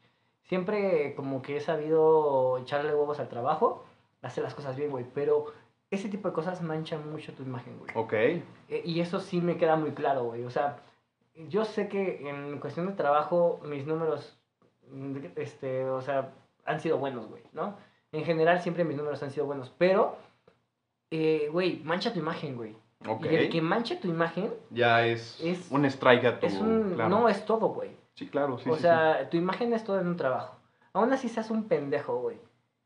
[0.44, 3.86] Siempre como que he sabido echarle huevos al trabajo,
[4.22, 5.06] hacer las cosas bien, güey.
[5.14, 5.46] Pero
[5.90, 7.92] ese tipo de cosas manchan mucho tu imagen, güey.
[7.96, 8.14] Ok.
[8.14, 8.44] Eh,
[8.84, 10.44] Y eso sí me queda muy claro, güey.
[10.44, 10.80] O sea,
[11.50, 14.38] yo sé que en cuestión de trabajo mis números,
[15.36, 16.34] este, o sea,
[16.66, 17.78] han sido buenos, güey, ¿no?
[18.12, 20.18] En general siempre mis números han sido buenos, pero,
[21.12, 22.76] eh, güey, mancha tu imagen, güey.
[23.08, 23.26] Ok.
[23.26, 26.48] Y el que manche tu imagen Ya es, Es- un strike a tu...
[26.48, 27.10] es un, claro.
[27.10, 27.92] no es todo, güey.
[28.16, 30.56] Sí, claro, sí, o sí, sea, tu imagen es todo en un trabajo.
[30.94, 32.38] Aún así seas un pendejo, güey.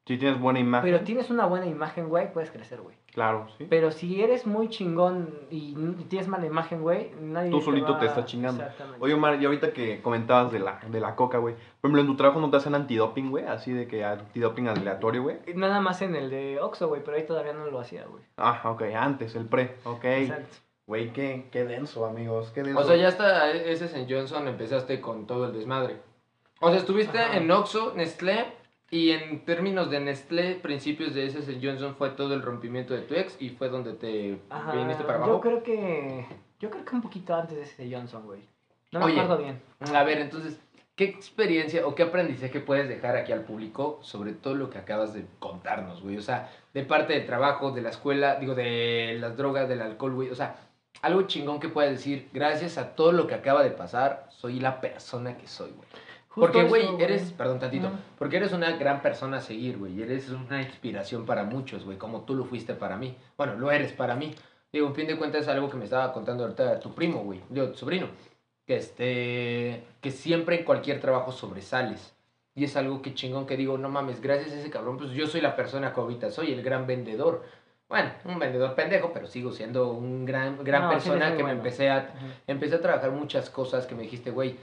[0.08, 2.98] Si tienes buena imagen, Pero tienes una buena imagen, güey, puedes crecer, güey.
[3.14, 3.68] claro, sí.
[3.70, 5.76] Pero si eres muy chingón y
[6.10, 8.64] tienes mala imagen, güey, nadie Tú solito va- te estás chingando.
[8.64, 8.98] Exactamente.
[9.04, 11.54] Oye, Omar, y ahorita que comentabas de la, de la coca, güey.
[11.54, 13.46] Por ejemplo, en tu trabajo no te hacen antidoping, güey.
[13.46, 15.38] Así de que antidoping aleatorio, güey.
[15.56, 18.24] Nada más en el de Oxxo, güey, pero ahí todavía no lo hacía, güey.
[18.38, 19.76] Ah, ok, antes, el pre.
[19.84, 20.04] Ok.
[20.06, 20.58] Exacto.
[20.88, 22.52] Güey, qué, qué denso, amigos.
[22.56, 22.80] Qué denso.
[22.80, 24.08] O sea, ya hasta ese St.
[24.12, 25.98] Johnson empezaste con todo el desmadre.
[26.60, 27.38] O sea, estuviste Ajá.
[27.38, 28.46] en Oxxo, Nestlé,
[28.92, 31.60] y en términos de Nestlé, principios de ese.
[31.64, 35.20] Johnson fue todo el rompimiento de tu ex y fue donde te Ajá, viniste para
[35.20, 35.42] Yo abajo.
[35.42, 36.26] creo que.
[36.60, 38.42] Yo creo que un poquito antes de ese Johnson, güey.
[38.92, 39.20] No me Oye.
[39.22, 39.62] acuerdo bien.
[39.96, 40.60] A ver, entonces,
[40.98, 45.14] ¿qué experiencia o qué aprendizaje puedes dejar aquí al público sobre todo lo que acabas
[45.14, 46.18] de contarnos, güey?
[46.18, 50.14] O sea, de parte del trabajo, de la escuela, digo, de las drogas, del alcohol,
[50.14, 50.30] güey.
[50.30, 50.58] O sea,
[51.02, 54.82] algo chingón que puedes decir, gracias a todo lo que acaba de pasar, soy la
[54.82, 55.88] persona que soy, güey.
[56.34, 57.98] Justo Porque, güey, eres, perdón tantito, Ujú.
[58.18, 60.02] porque eres una gran persona a seguir, güey.
[60.02, 63.18] Eres una inspiración para muchos, güey, como tú lo fuiste para mí.
[63.38, 64.34] Bueno, lo eres para mí.
[64.72, 67.42] Digo, en fin de cuentas es algo que me estaba contando ahorita tu primo, güey,
[67.50, 68.08] digo, tu sobrino.
[68.66, 72.16] Que este, que siempre en cualquier trabajo sobresales.
[72.56, 75.28] Y es algo que chingón que digo, no mames, gracias a ese cabrón, pues yo
[75.28, 77.44] soy la persona que ahorita soy, el gran vendedor.
[77.90, 81.58] Bueno, un vendedor pendejo, pero sigo siendo un gran, gran No, persona que me bueno.
[81.58, 82.14] empecé a,
[82.48, 84.56] empecé a trabajar muchas cosas que me dijiste, güey,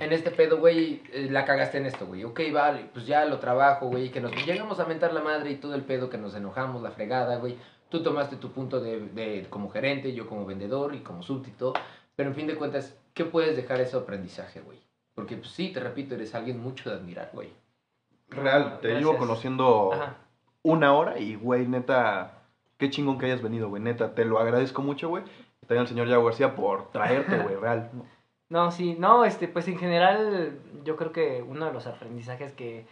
[0.00, 2.24] en este pedo, güey, eh, la cagaste en esto, güey.
[2.24, 5.56] Ok, vale, pues ya lo trabajo, güey, que nos llegamos a mentar la madre y
[5.56, 7.56] todo el pedo, que nos enojamos, la fregada, güey.
[7.88, 11.72] Tú tomaste tu punto de, de- como gerente, yo como vendedor y como súbdito.
[12.16, 14.78] Pero en fin de cuentas, ¿qué puedes dejar ese aprendizaje, güey?
[15.14, 17.50] Porque pues, sí, te repito, eres alguien mucho de admirar, güey.
[18.30, 20.16] Real, te llevo conociendo Ajá.
[20.62, 22.38] una hora y, güey, neta,
[22.78, 23.82] qué chingón que hayas venido, güey.
[23.82, 25.22] Neta, te lo agradezco mucho, güey.
[25.60, 27.90] También al señor Yago García por traerte, güey, real.
[28.52, 32.86] No, sí, no, este, pues en general yo creo que uno de los aprendizajes que,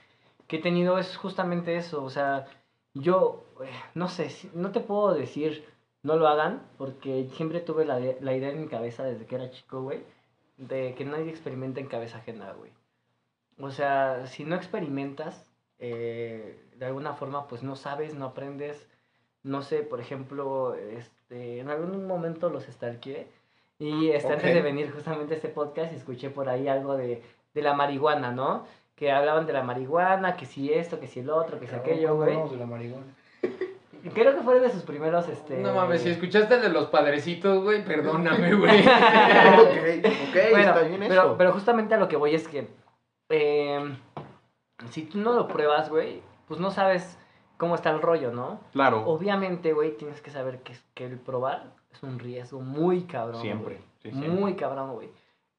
[0.46, 2.46] que he tenido es justamente eso, o sea,
[2.94, 5.66] yo, eh, no sé, no te puedo decir
[6.02, 9.50] no lo hagan, porque siempre tuve la, la idea en mi cabeza desde que era
[9.50, 10.02] chico, güey,
[10.56, 12.72] de que nadie experimenta en cabeza ajena, güey.
[13.58, 18.88] O sea, si no experimentas, eh, de alguna forma, pues no sabes, no aprendes,
[19.42, 23.28] no sé, por ejemplo, este, en algún momento los stalkeé,
[23.81, 27.22] y este, antes de venir justamente a este podcast, escuché por ahí algo de,
[27.55, 28.64] de la marihuana, ¿no?
[28.95, 32.14] Que hablaban de la marihuana, que si esto, que si el otro, que si aquello,
[32.14, 32.37] güey.
[32.51, 33.07] de la marihuana.
[34.14, 35.57] Creo que fue de sus primeros, este...
[35.59, 38.81] No mames, si escuchaste el de los padrecitos, güey, perdóname, güey.
[38.81, 41.35] ok, ok, Bueno, está bien pero, eso.
[41.39, 42.66] pero justamente a lo que voy es que
[43.31, 43.97] eh,
[44.91, 47.18] si tú no lo pruebas, güey, pues no sabes
[47.57, 48.61] cómo está el rollo, ¿no?
[48.72, 53.41] Claro, Obviamente, güey, tienes que saber que, que el probar es un riesgo muy cabrón.
[53.41, 53.74] siempre.
[53.76, 53.86] güey.
[54.03, 54.28] sí, siempre.
[54.30, 55.09] Muy cabrón, güey.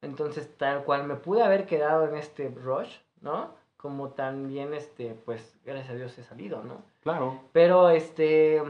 [0.01, 3.49] Entonces, tal cual me pude haber quedado en este rush, ¿no?
[3.77, 6.81] Como también, este, pues, gracias a Dios he salido, ¿no?
[7.03, 7.39] Claro.
[7.51, 8.61] Pero, este,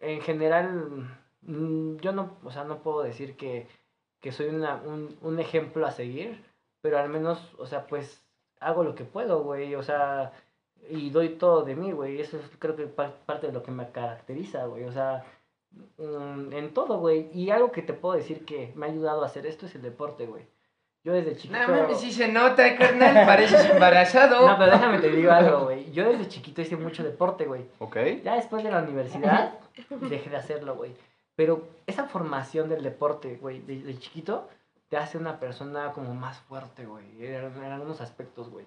[0.00, 1.08] en general,
[1.42, 3.66] mm, yo no, o sea, no puedo decir que,
[4.20, 6.42] que soy una, un, un ejemplo a seguir,
[6.80, 8.22] pero al menos, o sea, pues,
[8.60, 10.32] hago lo que puedo, güey, o sea,
[10.88, 13.70] y doy todo de mí, güey, eso es creo que pa- parte de lo que
[13.70, 15.24] me caracteriza, güey, o sea,
[15.98, 19.26] mm, en todo, güey, y algo que te puedo decir que me ha ayudado a
[19.26, 20.46] hacer esto es el deporte, güey.
[21.04, 21.60] Yo desde chiquito...
[21.60, 24.48] No mames, sí se nota, carnal, pareces embarazado.
[24.48, 25.92] No, pero déjame te digo algo, güey.
[25.92, 27.66] Yo desde chiquito hice mucho deporte, güey.
[27.78, 27.96] Ok.
[28.24, 29.58] Ya después de la universidad
[30.08, 30.94] dejé de hacerlo, güey.
[31.36, 34.48] Pero esa formación del deporte, güey, de, de chiquito,
[34.88, 37.04] te hace una persona como más fuerte, güey.
[37.18, 38.64] En, en algunos aspectos, güey.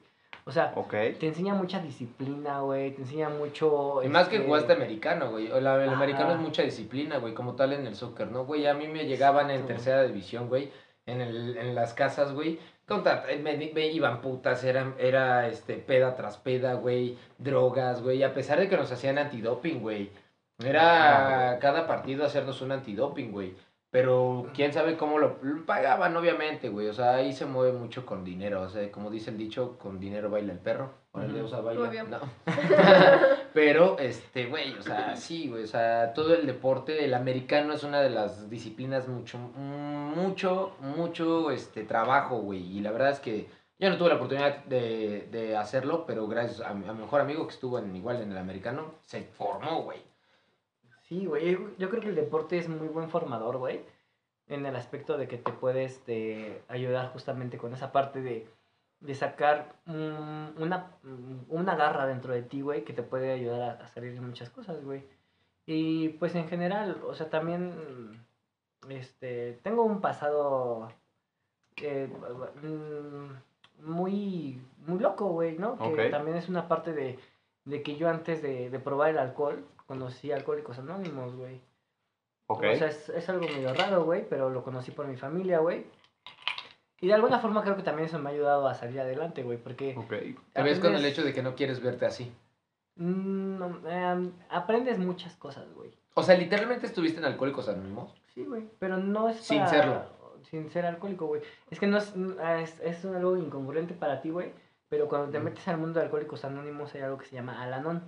[0.47, 0.91] O sea, Ok.
[1.19, 2.91] te enseña mucha disciplina, güey.
[2.91, 4.01] Te enseña mucho...
[4.01, 5.51] Y más que este, jugaste americano, güey.
[5.51, 5.91] El Ajá.
[5.91, 8.45] americano es mucha disciplina, güey, como tal en el soccer, ¿no?
[8.45, 10.71] Güey, a mí me llegaban en tercera división, güey,
[11.05, 12.59] en, el, en las casas, güey.
[12.89, 18.33] Eh, me, me iban putas, era, era este, peda tras peda, güey, drogas, güey, a
[18.33, 20.09] pesar de que nos hacían antidoping, güey.
[20.63, 23.53] Era cada partido hacernos un antidoping, güey.
[23.89, 26.87] Pero quién sabe cómo lo, lo pagaban, obviamente, güey.
[26.87, 28.61] O sea, ahí se mueve mucho con dinero.
[28.61, 30.91] O sea, como dice el dicho, con dinero baila el perro.
[31.13, 31.45] Órale, Ujú.
[31.45, 32.03] o sea, baila.
[32.03, 32.19] No.
[33.53, 37.83] Pero, este, güey, o sea, sí, güey, o sea, todo el deporte, el americano es
[37.83, 42.61] una de las disciplinas mucho, mucho, mucho, este, trabajo, güey.
[42.77, 43.47] Y la verdad es que
[43.79, 47.21] yo no tuve la oportunidad de, de hacerlo, pero gracias a mi, a mi mejor
[47.21, 49.99] amigo que estuvo en, igual en el americano, se formó, güey.
[51.07, 51.57] Sí, güey.
[51.77, 53.81] yo- creo que el deporte es muy buen formador, güey.
[54.47, 58.47] En el aspecto de que te puedes este, ayudar justamente con esa parte de,
[59.01, 60.91] de sacar mm, una,
[61.49, 64.49] una garra dentro de ti, güey, que te puede ayudar a, a salir de muchas
[64.49, 65.03] cosas, güey.
[65.65, 67.73] Y pues en general, o sea, también
[68.89, 70.89] este, tengo un pasado
[71.81, 72.09] eh,
[72.63, 75.77] mm, muy, muy loco, güey, ¿no?
[75.77, 77.19] Que también es una parte de,
[77.67, 81.59] de que yo antes de, de probar el alcohol, conocí Alcohólicos Anónimos, güey.
[82.47, 82.63] Ok.
[82.73, 85.85] O sea, es, es algo medio raro, güey, pero lo conocí por mi familia, güey.
[86.99, 89.57] Y de alguna forma creo que también eso me ha ayudado a salir adelante, güey,
[89.57, 89.95] porque...
[89.97, 90.09] Ok.
[90.53, 92.31] Te ves con el aprendes- hecho de que no quieres verte así.
[92.95, 95.91] Mm, no, em, aprendes muchas cosas, güey.
[96.15, 98.11] O sea, literalmente estuviste en Alcohólicos Anónimos.
[98.33, 100.17] Sí, güey, pero no es Sin para- serlo.
[100.49, 101.41] Sin ser alcohólico, güey.
[101.69, 102.13] Es que no es,
[102.61, 104.53] es, es algo incongruente para ti, güey.
[104.89, 108.03] Pero cuando te metes al mundo de Alcohólicos Anónimos hay algo que se llama Alanon.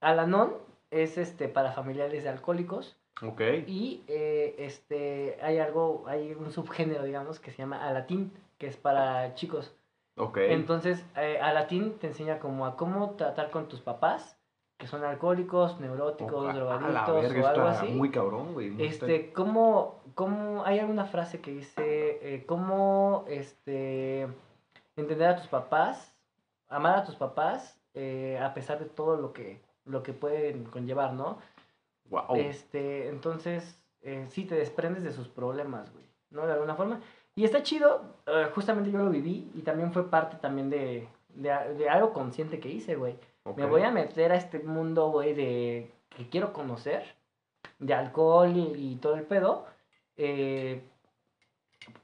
[0.00, 0.54] Alanon
[0.90, 3.40] es este para familiares de alcohólicos Ok.
[3.66, 8.76] y eh, este hay algo, hay un subgénero, digamos, que se llama Alatín, que es
[8.76, 9.74] para chicos.
[10.16, 10.38] Ok.
[10.38, 14.36] Entonces, eh, Alatín te enseña como a cómo tratar con tus papás,
[14.76, 17.86] que son alcohólicos, neuróticos, Oh, drogadictos verga, o algo así.
[17.88, 18.70] Muy cabrón, güey.
[18.70, 24.28] muy- Este, ¿cómo, cómo, hay alguna frase que dice, eh, cómo, este,
[25.00, 26.14] entender a tus papás,
[26.68, 31.12] amar a tus papás, eh, a pesar de todo lo que, lo que pueden conllevar,
[31.12, 31.38] ¿no?
[32.10, 32.36] Wow.
[32.36, 36.46] Este, entonces, eh, sí te desprendes de sus problemas, güey, ¿no?
[36.46, 37.00] De alguna forma.
[37.34, 41.88] Y está chido, eh, justamente yo lo viví y también fue parte también de, de,
[41.88, 43.16] algo consciente que hice, güey.
[43.56, 47.04] Me voy a meter a este mundo, güey, de que quiero conocer,
[47.78, 49.66] de alcohol y, y todo el pedo,
[50.16, 50.82] eh,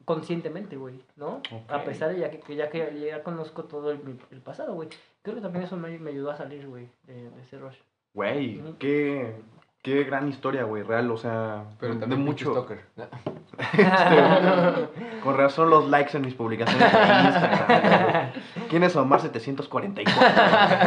[0.04, 1.40] conscientemente, güey, ¿no?
[1.68, 4.00] A pesar de ya que, que ya que ya conozco todo el,
[4.44, 4.88] pasado, güey.
[5.22, 7.76] Creo que también eso me, me ayudó a salir, güey, de, de ese rush.
[8.14, 9.34] Güey, qué,
[9.82, 12.50] qué gran historia, güey, real, o sea, Pero de también mucho.
[12.50, 12.84] mucho stalker.
[12.96, 13.08] Este,
[15.22, 18.32] con razón los likes en mis publicaciones de Instagram.
[18.68, 20.22] ¿Quién es Omar 744?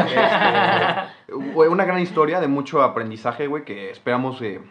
[0.05, 4.61] Este, güey, una gran historia de mucho aprendizaje, güey, que esperamos eh,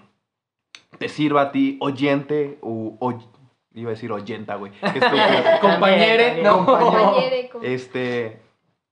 [0.98, 3.35] te sirva a ti, oyente, o, o-
[3.76, 4.72] iba a decir oyenta, güey.
[4.82, 6.64] Este, Compañere, no.
[6.64, 8.40] Compañere, este,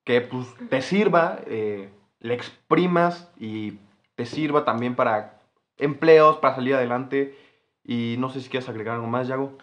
[0.05, 3.79] que pues te sirva, eh, le exprimas y
[4.15, 5.41] te sirva también para
[5.79, 7.37] empleos, para salir adelante.
[7.83, 9.59] Y no sé si quieres agregar algo más, Yago.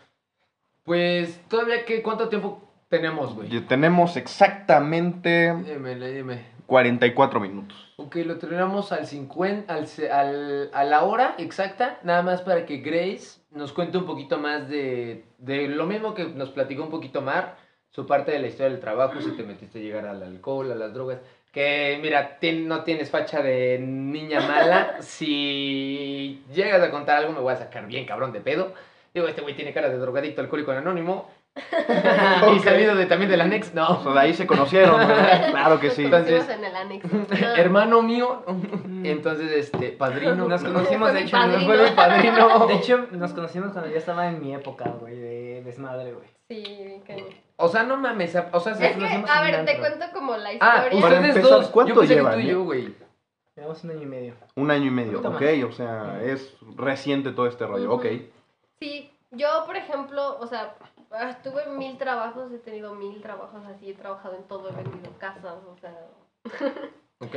[0.84, 3.50] Pues, todavía, que ¿cuánto tiempo tenemos, güey?
[3.62, 6.46] Tenemos exactamente Dime, dime.
[6.68, 7.92] 44 minutos.
[7.98, 12.78] Ok, lo terminamos al 50, al, al- a la hora exacta, nada más para que
[12.78, 17.22] Grace nos cuente un poquito más de, de lo mismo que nos platicó un poquito
[17.22, 17.58] Mar,
[17.90, 20.76] su parte de la historia del trabajo, si te metiste a llegar al alcohol, a
[20.76, 21.20] las drogas.
[21.52, 25.02] Que mira, no tienes facha de niña mala.
[25.02, 28.74] Si llegas a contar algo, me voy a sacar bien cabrón de pedo.
[29.14, 31.30] Digo, este güey tiene cara de drogadicto alcohólico anónimo.
[32.54, 32.64] y Ok.
[32.64, 33.72] salido de, también del anexo.
[33.74, 34.04] O No.
[34.04, 35.48] sea, de ahí se conocieron, ¿verdad?
[35.52, 36.06] Claro que sí.
[36.06, 37.10] Entonces- en el anexo.
[37.32, 37.54] Ah.
[37.58, 38.44] Hermano mío.
[39.04, 40.36] Entonces, este, padrino.
[40.48, 41.66] Nos conocimos, de hecho, padrino.
[41.66, 42.68] Fue mi padrino.
[42.68, 46.28] De hecho, nos conocimos cuando yo estaba en mi época, güey, de desmadre, güey.
[46.50, 47.28] Sí, cañón.
[47.58, 48.36] O sea, no mames.
[48.52, 50.54] O sea, se- Es que, a ver, te cuento como la Ah,
[50.88, 51.02] historia.
[51.02, 51.68] Para ustedes empezar, dos.
[51.70, 52.52] ¿cuánto yo pensé que llevan, tú y eh?
[52.52, 52.96] yo, güey.
[53.56, 54.34] Llevamos un año y medio.
[54.56, 55.42] Un año y medio, ok, más.
[55.68, 57.96] o sea, es reciente todo este rollo, Ujú.
[57.96, 58.06] ok.
[58.82, 60.74] Sí, yo, por ejemplo, o sea,
[61.14, 65.12] ah, tuve mil trabajos, he tenido mil trabajos así, he trabajado en todo, he vendido
[65.20, 65.96] casas, o sea,
[67.20, 67.36] Ok.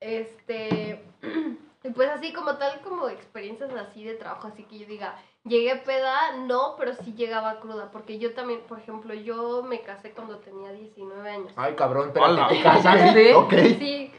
[0.00, 1.04] este,
[1.84, 5.76] y pues así como tal, como experiencias así de trabajo, así que yo diga, llegué
[5.76, 10.38] peda, no, pero sí llegaba cruda, porque yo también, por ejemplo, yo me casé cuando
[10.38, 11.52] tenía 19 años.
[11.56, 13.34] Ay, cabrón, espérate, ¿te casaste?
[13.34, 13.52] Ok.
[13.78, 14.12] Sí,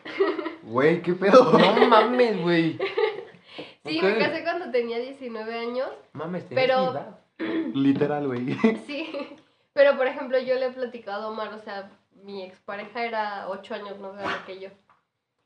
[0.63, 1.51] Güey, ¿qué pedo?
[1.57, 2.77] No mames, güey.
[3.85, 5.89] sí, me casé cuando tenía 19 años.
[6.13, 7.18] Mames, Pero- mi edad.
[7.39, 8.45] Literal, güey.
[8.85, 9.37] Sí,
[9.73, 13.73] pero por ejemplo yo le he platicado a Omar, o sea, mi expareja era ocho
[13.75, 14.69] años más grande que yo.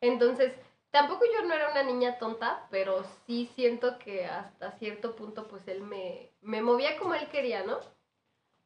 [0.02, 0.54] Entonces,
[0.92, 5.68] tampoco yo no era una niña tonta, pero sí siento que hasta cierto punto pues
[5.68, 7.80] él me, me movía como él quería, ¿no?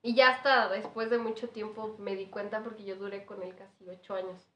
[0.01, 3.55] Y ya hasta después de mucho tiempo me di cuenta porque yo duré con él
[3.55, 4.47] casi ocho años.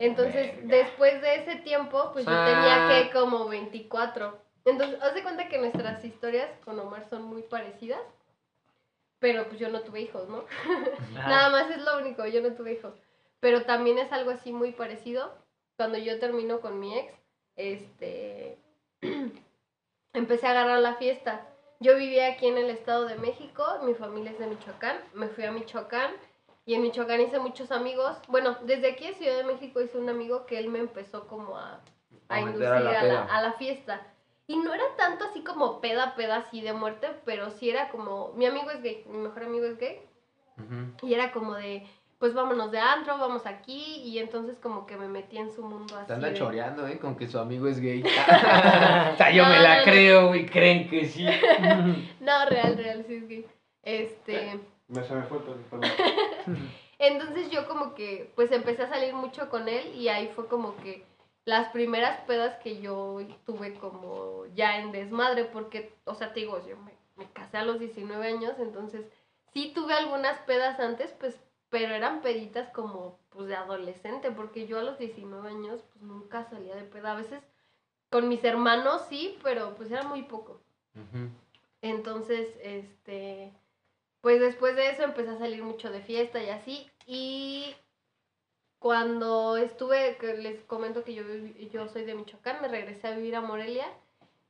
[0.00, 0.76] Entonces, Verga.
[0.76, 2.44] después de ese tiempo, pues yo Ah.
[2.44, 4.36] tenía que como 24.
[4.64, 8.00] Entonces, haz de cuenta que nuestras historias con Omar son muy parecidas,
[9.18, 10.44] pero pues yo no tuve hijos, ¿no?
[11.12, 12.94] Nada más es lo único, yo no tuve hijos.
[13.40, 15.32] Pero también es algo así muy parecido.
[15.76, 17.12] Cuando yo termino con mi ex,
[17.56, 18.58] este,
[20.12, 21.46] empecé a agarrar la fiesta.
[21.80, 25.44] Yo vivía aquí en el Estado de México, mi familia es de Michoacán, me fui
[25.44, 26.12] a Michoacán
[26.64, 28.16] y en Michoacán hice muchos amigos.
[28.28, 31.58] Bueno, desde aquí en Ciudad de México hice un amigo que él me empezó como
[31.58, 31.80] a,
[32.28, 34.13] a A inducir a la a la, a la fiesta.
[34.46, 38.32] Y no era tanto así como peda, peda así de muerte, pero sí era como,
[38.34, 40.00] mi amigo es gay, mi mejor amigo es gay,
[41.02, 41.86] y era como de,
[42.18, 44.02] pues vámonos de antro, vamos aquí.
[44.04, 46.06] Y entonces como que me metí en su mundo así.
[46.06, 46.98] Te anda de- choreando, ¿eh?
[46.98, 48.02] Con que su amigo es gay.
[49.14, 50.46] o sea, yo me la no, creo, güey.
[50.46, 51.26] Creen que sí.
[52.20, 53.46] No, real, real, sí es gay.
[53.82, 54.60] Este...
[54.88, 55.38] Me, se me fue.
[56.98, 60.76] Entonces yo como que pues empecé a salir mucho con él y ahí fue como
[60.76, 61.04] que
[61.44, 66.66] las primeras pedas que yo tuve como ya en desmadre porque, o sea, te digo,
[66.66, 69.06] yo me, me casé a los 19 años, entonces
[69.52, 71.38] sí tuve algunas pedas antes, pues,
[71.68, 76.44] pero eran peditas como pues de adolescente porque yo a los 19 años pues nunca
[76.44, 77.12] salía de peda.
[77.12, 77.42] A veces
[78.10, 80.60] con mis hermanos sí, pero pues era muy poco.
[81.82, 83.52] Entonces, este,
[84.20, 86.88] pues después de eso empecé a salir mucho de fiesta y así.
[87.06, 87.74] Y
[88.84, 91.22] cuando estuve, les comento que yo,
[91.72, 93.86] yo soy de Michoacán, me regresé a vivir a Morelia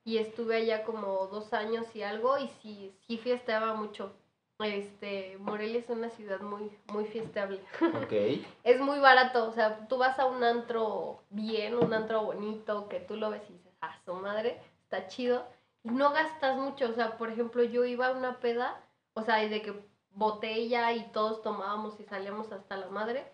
[0.03, 4.12] y estuve allá como dos años y algo y sí, sí fiesteaba mucho.
[4.59, 7.61] Este, Morelia es una ciudad muy, muy fiestable.
[8.64, 12.99] Es muy barato, o sea, tú vas a un antro bien, un antro bonito, que
[12.99, 15.47] tú lo ves y dices, ah, su madre, está chido,
[15.85, 18.82] y no gastas mucho, o sea, por ejemplo, yo iba a una peda,
[19.12, 19.80] o sea, y de que
[20.11, 23.32] botella y todos tomábamos y salíamos hasta la madre,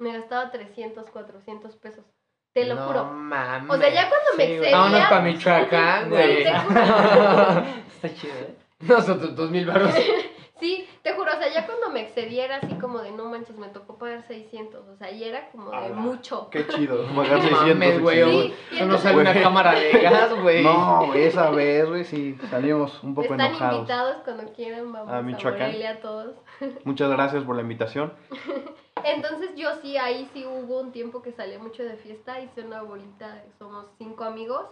[0.00, 2.04] me gastaba 300, 400 pesos,
[2.52, 3.04] te lo no juro.
[3.04, 3.70] Mames.
[3.70, 4.68] O sea, ya cuando me Sí, güey.
[4.70, 4.78] excedía...
[4.78, 6.42] Vámonos para Michoacán, güey.
[8.02, 8.56] Está chido, ¿eh?
[8.80, 9.94] Nosotros, dos mil baros.
[10.60, 13.56] Sí, te juro, o sea, ya cuando me excedía era así como de, no manches,
[13.56, 15.96] me tocó pagar 600, o sea, y era como de Ala.
[15.96, 16.50] mucho.
[16.50, 17.02] Qué chido.
[17.16, 17.66] Pagar No 600.
[17.70, 18.54] mames, güey.
[18.70, 19.42] Sí, no sale una Güey.
[19.42, 20.62] cámara de gas, güey.
[20.62, 23.74] No, güey, esa vez, güey, sí, salimos un poco Están enojados.
[23.78, 25.60] invitados cuando quieran, vamos A a, Michoacán.
[25.68, 26.34] Morelia todos.
[26.84, 28.12] Muchas gracias por la invitación.
[29.04, 32.82] Entonces yo sí, ahí sí hubo un tiempo que salía mucho de fiesta, hice una
[32.82, 34.66] bolita, somos cinco amigos,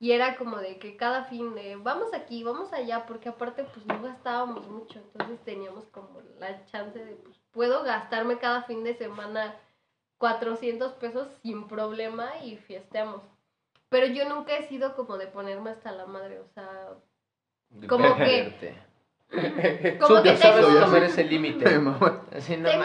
[0.00, 3.86] y era como de que cada fin de, vamos aquí, vamos allá, porque aparte pues
[3.86, 8.94] no gastábamos mucho, entonces teníamos como la chance de, pues puedo gastarme cada fin de
[8.94, 9.54] semana
[10.18, 13.22] 400 pesos sin problema y fiesteamos.
[13.88, 16.88] Pero yo nunca he sido como de ponerme hasta la madre, o sea,
[17.88, 18.44] Como que-
[20.00, 21.64] como que ya sabes tengo- tomar ese límite.
[21.64, 21.96] Tengo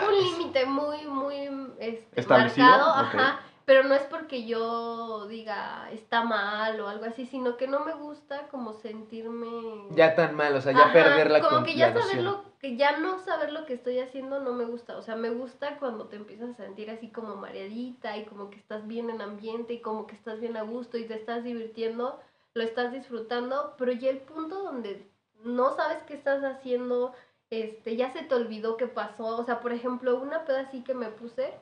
[0.07, 1.35] un límite muy, muy
[1.79, 2.65] este, ¿Establecido?
[2.67, 7.67] marcado, ajá, pero no es porque yo diga está mal o algo así, sino que
[7.67, 9.47] no me gusta como sentirme...
[9.91, 12.15] Ya tan mal, o sea, ya Ajá, perder la como con- que ya la saber
[12.17, 12.25] noción.
[12.25, 15.29] lo que ya no saber lo que estoy haciendo no me gusta, o sea, me
[15.29, 19.21] gusta cuando te empiezas a sentir así como mareadita y como que estás bien en
[19.21, 22.19] ambiente y como que estás bien a gusto y te estás divirtiendo,
[22.55, 25.07] lo estás disfrutando, pero ya el punto donde
[25.43, 27.13] no sabes qué estás haciendo,
[27.49, 30.93] este, ya se te olvidó qué pasó, o sea, por ejemplo, una peda así que
[30.93, 31.53] me puse,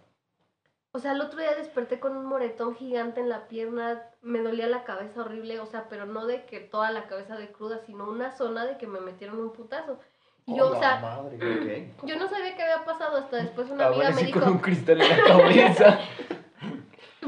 [0.94, 4.68] O sea, el otro día desperté con un moretón gigante en la pierna, me dolía
[4.68, 8.10] la cabeza horrible, o sea, pero no de que toda la cabeza de cruda, sino
[8.10, 10.00] una zona de que me metieron un putazo.
[10.48, 13.88] Y yo, o sea, Madre, yo no sabía qué había pasado hasta después una Ah,
[13.90, 16.00] amiga me dijo, con un cristal en la cabeza.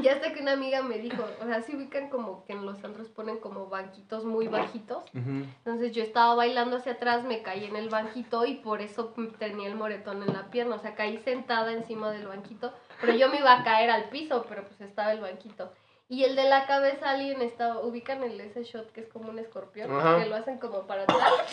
[0.02, 2.82] ya hasta que una amiga me dijo, o sea, se ubican como que en los
[2.84, 5.04] antros ponen como banquitos muy bajitos.
[5.14, 9.68] Entonces yo estaba bailando hacia atrás, me caí en el banquito y por eso tenía
[9.68, 10.76] el moretón en la pierna.
[10.76, 14.44] O sea, caí sentada encima del banquito, pero yo me iba a caer al piso,
[14.48, 15.72] pero pues estaba el banquito.
[16.10, 19.38] Y el de la cabeza, alguien estaba, ubican el ese shot que es como un
[19.38, 20.20] escorpión, Ajá.
[20.20, 21.22] que lo hacen como para atrás.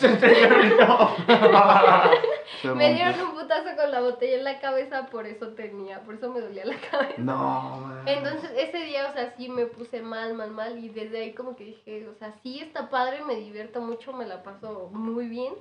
[2.60, 6.16] Se Me dieron un putazo con la botella en la cabeza, por eso tenía, por
[6.16, 7.14] eso me dolía la cabeza.
[7.18, 8.02] No, man.
[8.08, 11.54] Entonces ese día, o sea, sí me puse mal, mal, mal y desde ahí como
[11.54, 15.54] que dije, o sea, sí está padre, me divierto mucho, me la paso muy bien,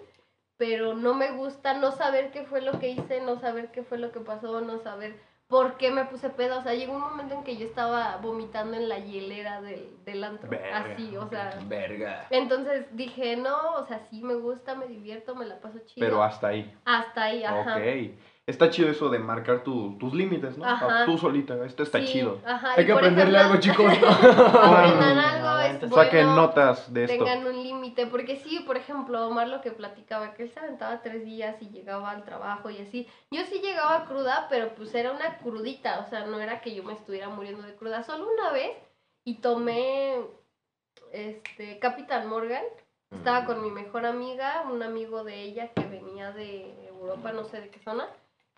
[0.57, 3.99] pero no me gusta no saber qué fue lo que hice, no saber qué fue
[3.99, 5.15] lo que pasó, no saber
[5.47, 8.75] por qué me puse pedo, o sea, llegó un momento en que yo estaba vomitando
[8.75, 10.77] en la hielera del, del antro, Verga.
[10.77, 12.27] así, o sea, Verga.
[12.29, 16.05] entonces dije, no, o sea, sí me gusta, me divierto, me la paso chido.
[16.05, 16.77] Pero hasta ahí.
[16.83, 17.77] Hasta ahí, ajá.
[17.77, 17.81] Ok.
[18.47, 20.63] Está chido eso de marcar tu- tus límites, ¿no?
[20.65, 21.05] Ajá.
[21.05, 22.39] Tú solita, esto está Sí, chido.
[22.45, 22.75] Ajá.
[22.77, 23.93] Hay que aprenderle ejemplo, algo, chicos.
[24.63, 26.35] Aprendan algo, es Saquen bueno.
[26.35, 27.25] notas de esto.
[27.25, 31.01] tengan un límite, porque sí, por ejemplo, Omar lo que platicaba, que él se aventaba
[31.01, 33.05] tres días y llegaba al trabajo y así.
[33.31, 36.83] Yo sí llegaba cruda, pero pues era una crudita, o sea, no era que yo
[36.83, 38.71] me estuviera muriendo de cruda, solo una vez
[39.25, 40.21] y tomé
[41.11, 42.63] este Capitán Morgan.
[43.13, 47.59] Estaba con mi mejor amiga, un amigo de ella que venía de Europa, no sé
[47.61, 48.07] de qué zona.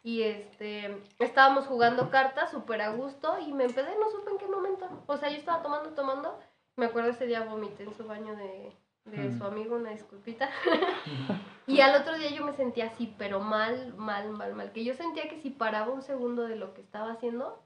[0.04, 4.48] Y este, estábamos jugando cartas súper a gusto y me empecé, no supe en qué
[4.48, 4.88] momento.
[5.08, 6.40] O sea, yo estaba tomando, tomando.
[6.76, 8.72] Me acuerdo ese día vomité en su baño de,
[9.06, 10.50] de su amigo, una disculpita.
[11.68, 14.72] y al otro día yo me sentía así, pero mal, mal, mal, mal.
[14.72, 17.62] Que yo sentía que si paraba un segundo de lo que estaba haciendo,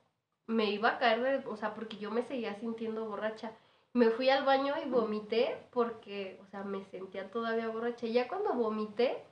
[0.48, 3.52] me iba a caer, de- o sea, porque yo me seguía sintiendo borracha.
[3.94, 8.08] Me fui al baño y vomité porque, o sea, me sentía todavía borracha.
[8.08, 9.24] Y ya cuando vomité,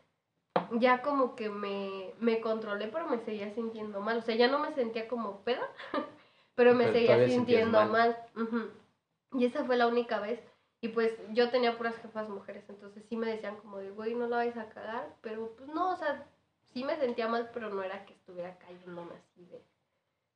[0.73, 4.17] ya como que me, me controlé, pero me seguía sintiendo mal.
[4.17, 5.67] O sea, ya no me sentía como peda,
[6.55, 7.91] pero me Pero seguía sintiendo mal.
[8.35, 8.71] mal.
[9.33, 10.39] Y esa fue la única vez.
[10.81, 14.27] Y pues yo tenía puras jefas mujeres, entonces sí me decían como de, güey, no
[14.27, 16.25] la vais a cagar, pero pues no, o sea,
[16.73, 19.63] sí me sentía mal, pero no era que estuviera cayéndome así de,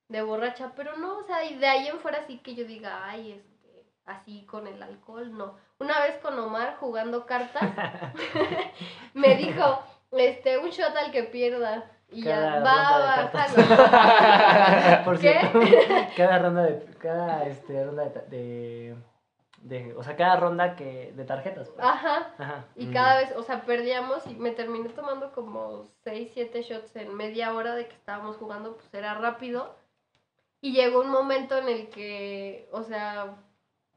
[0.09, 3.09] de borracha, pero no, o sea, y de ahí en fuera sí que yo diga,
[3.09, 5.57] ay, este, así con el alcohol, no.
[5.79, 7.63] Una vez con Omar jugando cartas,
[9.15, 9.79] me dijo,
[10.17, 11.91] este, un shot al que pierda.
[12.11, 15.03] Y Cada ya, va, jalo.
[15.05, 15.59] Por cierto,
[16.17, 16.85] cada ronda de.
[16.99, 18.95] Cada este, ronda de,
[19.61, 21.67] de- O sea, cada ronda que de tarjetas.
[21.69, 21.85] pues.
[21.85, 22.31] Ajá.
[22.37, 22.65] Ajá.
[22.75, 22.93] Y Mm.
[22.93, 27.53] cada vez, o sea, perdíamos y me terminé tomando como 6, 7 shots en media
[27.53, 29.75] hora de que estábamos jugando, pues era rápido.
[30.61, 33.35] Y llegó un momento en el que, o sea,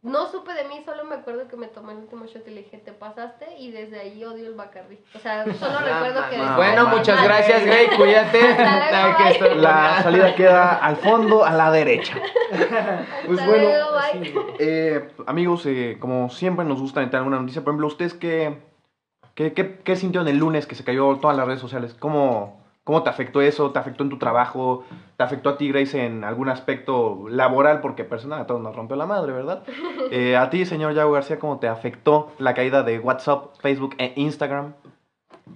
[0.03, 2.63] no supe de mí, solo me acuerdo que me tomé el último shot y le
[2.63, 4.99] dije, te pasaste, y desde ahí odio el Bacardi.
[5.15, 6.39] O sea, solo recuerdo que...
[6.57, 7.89] Bueno, muchas gracias, Grey.
[7.97, 8.41] Cuídate.
[9.41, 12.15] Luego, La salida queda al fondo, a la derecha.
[12.53, 14.25] Hasta Pues bueno, luego, bye.
[14.25, 14.35] Sí.
[14.61, 17.63] Eh, amigos, eh, como siempre nos gusta entrar alguna noticia.
[17.63, 18.57] Por ejemplo, ¿ustedes qué,
[19.35, 21.95] qué, qué, qué sintieron el lunes que se cayó todas las redes sociales?
[21.99, 23.71] ¿Cómo, ¿Cómo te afectó eso?
[23.71, 24.83] ¿Te afectó en tu trabajo?
[25.19, 27.83] ¿Te afectó a ti, Grace, en algún aspecto laboral?
[27.83, 29.63] Porque personal a todos nos rompió la madre, ¿verdad?
[30.11, 34.15] Eh, a ti, señor Yago García, ¿cómo te afectó la caída de WhatsApp, Facebook e
[34.17, 34.73] Instagram?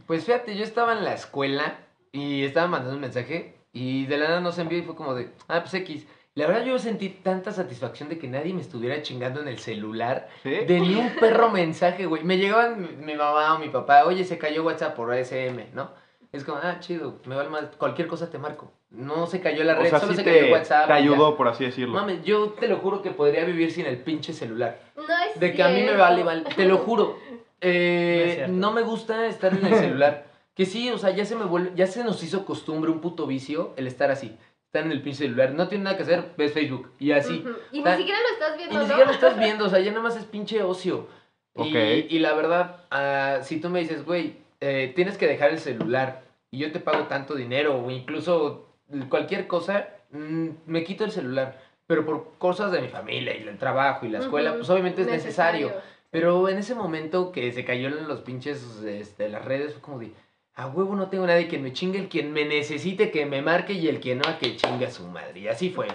[0.06, 1.78] Pues fíjate, yo estaba en la escuela
[2.12, 5.14] y estaba mandando un mensaje y de la nada no se envió y fue como
[5.14, 6.06] de, ah, pues X.
[6.34, 10.28] La verdad yo sentí tanta satisfacción de que nadie me estuviera chingando en el celular.
[10.42, 10.50] ¿Sí?
[10.50, 12.24] De ni un perro mensaje, güey.
[12.24, 16.01] Me llegaban mi, mi mamá o mi papá, oye, se cayó WhatsApp por SM, ¿no?
[16.32, 18.72] Es como, ah, chido, me vale más, cualquier cosa te marco.
[18.90, 20.86] No se cayó la O red, sea, solo sí se te, cayó WhatsApp.
[20.86, 21.02] te y ya.
[21.02, 21.94] ayudó, por así decirlo.
[21.94, 24.80] Mames, yo te lo juro que podría vivir sin el pinche celular.
[24.96, 25.98] No es De que a mí me cierto.
[26.02, 26.42] vale, vale.
[26.56, 27.16] Te lo juro.
[27.64, 28.52] Eh, No cierto.
[28.54, 30.26] no me gusta estar en el celular.
[30.56, 33.24] Que sí, o sea, ya se me vuelve, ya se nos hizo costumbre, un puto
[33.24, 34.36] vicio, el estar así.
[34.66, 35.52] Estar en el pinche celular.
[35.54, 36.90] No tiene nada que hacer, ves Facebook.
[36.98, 37.38] Y así.
[37.38, 37.54] Ujú.
[37.70, 38.86] Y Ta- ni siquiera lo estás Y viendo, ni ¿no?
[38.88, 41.06] siquiera lo estás viendo, o sea, ya nada más es pinche ocio.
[41.54, 42.10] Y, Ok.
[42.10, 46.22] y la verdad, ah, si tú me dices, güey, eh, tienes que dejar el celular
[46.52, 48.68] y yo te pago tanto dinero o incluso
[49.08, 51.60] cualquier cosa, mm, me quito el celular.
[51.88, 55.08] Pero por cosas de mi familia y el trabajo y la escuela, pues obviamente es
[55.08, 55.72] necesario.
[56.10, 59.98] Pero en ese momento que se cayó en los pinches, este, las redes, fue como
[59.98, 60.12] de,
[60.54, 63.72] a huevo no tengo nadie que me chingue, el quien me necesite que me marque
[63.72, 65.40] y el que no, a que chingue a su madre.
[65.40, 65.88] Y así fue.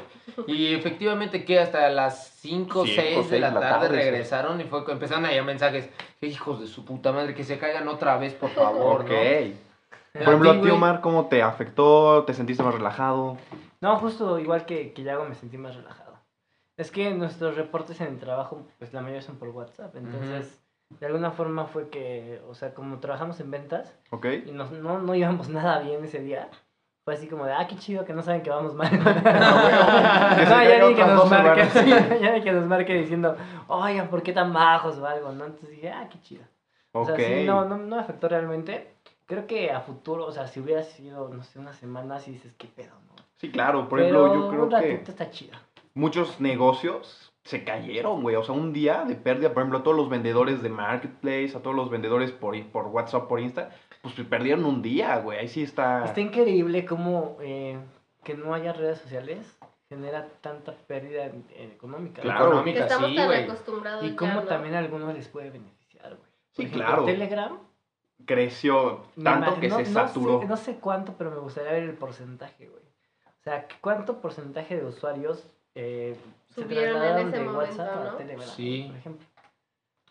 [0.48, 3.88] Y efectivamente que hasta las 5 o Cinco, 6 de seis la de la tarde
[3.90, 5.90] regresaron y fue empezaron a llegar mensajes,
[6.20, 8.50] "Qué hijos de su puta madre, que se caigan otra vez, por
[8.96, 9.10] favor, Ok.
[9.10, 9.68] ¿no?
[10.14, 10.70] Por ejemplo, a ti?
[10.72, 12.24] Omar, ¿cómo te afectó?
[12.26, 13.38] ¿Te sentiste más relajado?
[13.82, 16.18] No, justo igual que, que Yago me sentí más relajado.
[16.76, 19.96] Es que nuestros reportes en el trabajo, pues la mayoría son por WhatsApp.
[19.96, 24.26] Entonces, de alguna forma fue que, o sea, como trabajamos en ventas ¿Ok?
[24.46, 26.50] y nos- no, no íbamos nada bien ese día,
[27.04, 28.90] fue así como de, ah, qué chido que no saben que vamos mal.
[28.92, 31.90] Se no, ya ni que nos marque, sí,
[32.22, 33.36] ya ni que nos marque diciendo,
[33.68, 35.32] oigan, ¿por qué tan bajos o algo?
[35.32, 35.46] ¿no?
[35.46, 36.44] Entonces dije, ah, qué chido.
[36.94, 37.08] O Ok.
[37.08, 38.94] sea, sí, no, no, no me afectó realmente.
[39.26, 42.54] Creo que a futuro, o sea, si hubiera sido, no sé, una semana, sí dices,
[42.58, 43.16] qué pedo, ¿no?
[43.38, 43.88] Sí, claro.
[43.90, 45.58] Por Pero ejemplo, yo creo un ratito que está chido.
[45.94, 48.36] muchos negocios se cayeron, güey.
[48.36, 51.62] O sea, un día de pérdida, por ejemplo, a todos los vendedores de Marketplace, a
[51.62, 53.70] todos los vendedores por, por WhatsApp, por Insta,
[54.02, 55.40] pues perdieron un día, güey.
[55.40, 56.04] Ahí sí está...
[56.06, 57.78] Está increíble cómo eh,
[58.24, 59.58] que no haya redes sociales
[59.90, 62.22] genera tanta pérdida económica.
[62.22, 62.48] Claro.
[62.48, 63.44] Económica, estamos sí, tan güey.
[63.44, 64.44] acostumbrados Y cómo ¿no?
[64.44, 66.30] también a algunos les puede beneficiar, güey.
[66.52, 67.06] Sí, ejemplo, claro.
[67.06, 67.60] Telegram.
[68.26, 70.44] Creció tanto que no- se no sé- saturó.
[70.44, 72.84] No sé, cuánto, pero me gustaría ver el porcentaje, güey.
[72.84, 76.16] O sea, ¿cuánto porcentaje de usuarios eh,
[76.58, 78.10] se Subieron en ese de momento, WhatsApp ¿no?
[78.10, 78.86] a Telegram, Sí.
[78.88, 79.28] por ejemplo?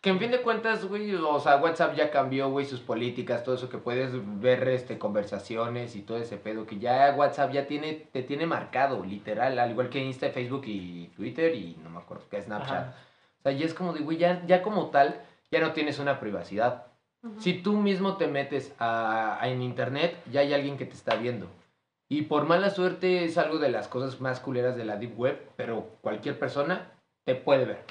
[0.01, 3.57] Que en fin de cuentas, güey, o sea, WhatsApp ya cambió, güey, sus políticas, todo
[3.57, 8.07] eso que puedes ver, este, conversaciones y todo ese pedo, que ya WhatsApp ya tiene,
[8.13, 12.25] te tiene marcado, literal, al igual que Insta, Facebook y Twitter y no me acuerdo
[12.31, 12.71] qué Snapchat.
[12.71, 12.95] Ajá.
[13.41, 15.21] O sea, ya es como de, güey, ya, ya como tal,
[15.51, 16.87] ya no tienes una privacidad.
[17.25, 17.41] Ujú.
[17.41, 21.17] Si tú mismo te metes a, a- en internet, ya hay alguien que te está
[21.17, 21.49] viendo.
[22.09, 25.51] Y por mala suerte es algo de las cosas más culeras de la Deep Web,
[25.57, 26.93] pero cualquier persona
[27.25, 27.85] te puede ver.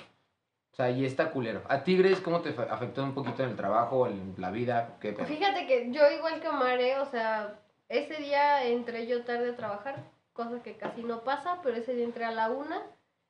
[0.72, 1.62] O sea, y está culero.
[1.70, 4.98] ¿A Tigres cómo te afectó un poquito en el trabajo, en la vida?
[5.00, 5.14] ¿Qué?
[5.14, 7.00] Fíjate que yo igual que Omar, ¿eh?
[7.00, 10.04] o sea, ese día entré yo tarde a trabajar,
[10.34, 12.82] cosa que casi no pasa, pero ese día entré a la una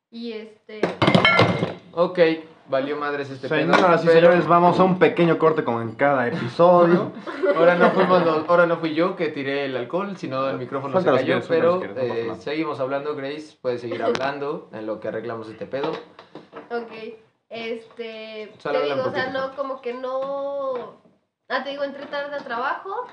[0.10, 0.82] y este...
[1.92, 2.20] Ok,
[2.68, 3.74] valió madres este pedo.
[3.74, 7.12] Señoras y señores, vamos a un pequeño corte como en cada episodio.
[7.56, 11.00] Ahora no, fuimos los- ahora no fui yo que tiré el alcohol, sino el micrófono
[11.00, 15.66] se cayó, pero eh, seguimos hablando, Grace, puedes seguir hablando en lo que arreglamos este
[15.66, 15.92] pedo.
[16.72, 16.92] Ok,
[17.50, 20.96] este, Solo te digo, o sea, no, como que no,
[21.48, 23.08] ah, te digo, entré tarde a trabajo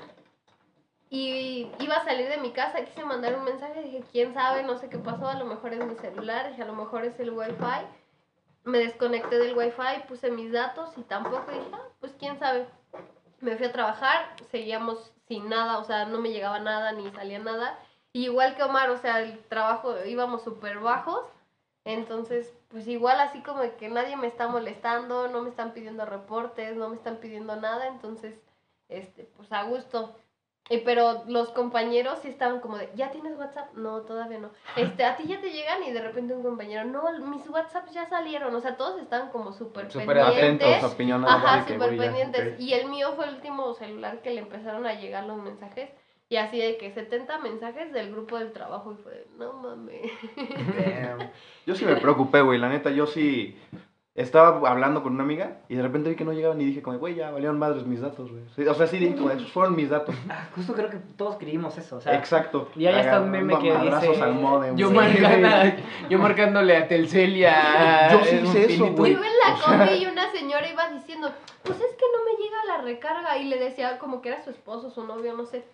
[1.09, 4.77] y iba a salir de mi casa, quise mandar un mensaje, dije, quién sabe, no
[4.77, 7.29] sé qué pasó, a lo mejor es mi celular, dije, a lo mejor es el
[7.29, 7.53] wifi,
[8.63, 12.67] me desconecté del wifi, puse mis datos y tampoco, dije, ah, pues quién sabe,
[13.41, 17.39] me fui a trabajar, seguíamos sin nada, o sea, no me llegaba nada ni salía
[17.39, 17.77] nada,
[18.13, 21.25] igual que Omar, o sea, el trabajo íbamos súper bajos,
[21.85, 26.77] entonces, pues igual así como que nadie me está molestando, no me están pidiendo reportes,
[26.77, 28.39] no me están pidiendo nada, entonces,
[28.87, 30.15] este, pues a gusto.
[30.69, 33.73] Y pero los compañeros sí estaban como de, ¿ya tienes WhatsApp?
[33.73, 34.51] No, todavía no.
[34.77, 38.05] Este, a ti ya te llegan y de repente un compañero, no, mis WhatsApps ya
[38.05, 38.55] salieron.
[38.55, 40.67] O sea, todos estaban como súper Súper pendientes.
[40.67, 41.43] Atentos, opinionados.
[41.43, 42.59] Ajá, súper pendientes.
[42.59, 45.89] Y el mío fue el último celular que le empezaron a llegar los mensajes.
[46.29, 48.93] Y así de que 70 mensajes del grupo del trabajo.
[48.93, 50.11] Y fue, de, no mames.
[50.35, 51.29] Damn.
[51.65, 52.57] Yo sí me preocupé, güey.
[52.57, 53.57] La neta, yo sí
[54.15, 56.99] estaba hablando con una amiga y de repente vi que no llegaban y dije como,
[56.99, 58.43] güey, ya valieron madres mis datos, güey.
[58.55, 60.13] Sí, o sea, sí dije como, esos fueron mis datos.
[60.29, 61.95] Ah, justo creo que todos creímos eso.
[61.97, 62.69] O sea, Exacto.
[62.75, 65.49] y ahí está un meme que dice- al modem, Yo, marcando-
[66.09, 68.09] yo marcándole a Telcel y a...
[68.11, 69.13] Yo sí hice eso, güey.
[69.13, 71.31] Yo en la o sea- combi y una señora iba diciendo,
[71.63, 73.37] pues es que no me llega la recarga.
[73.39, 75.65] Y le decía como que era su esposo, su novio, no sé.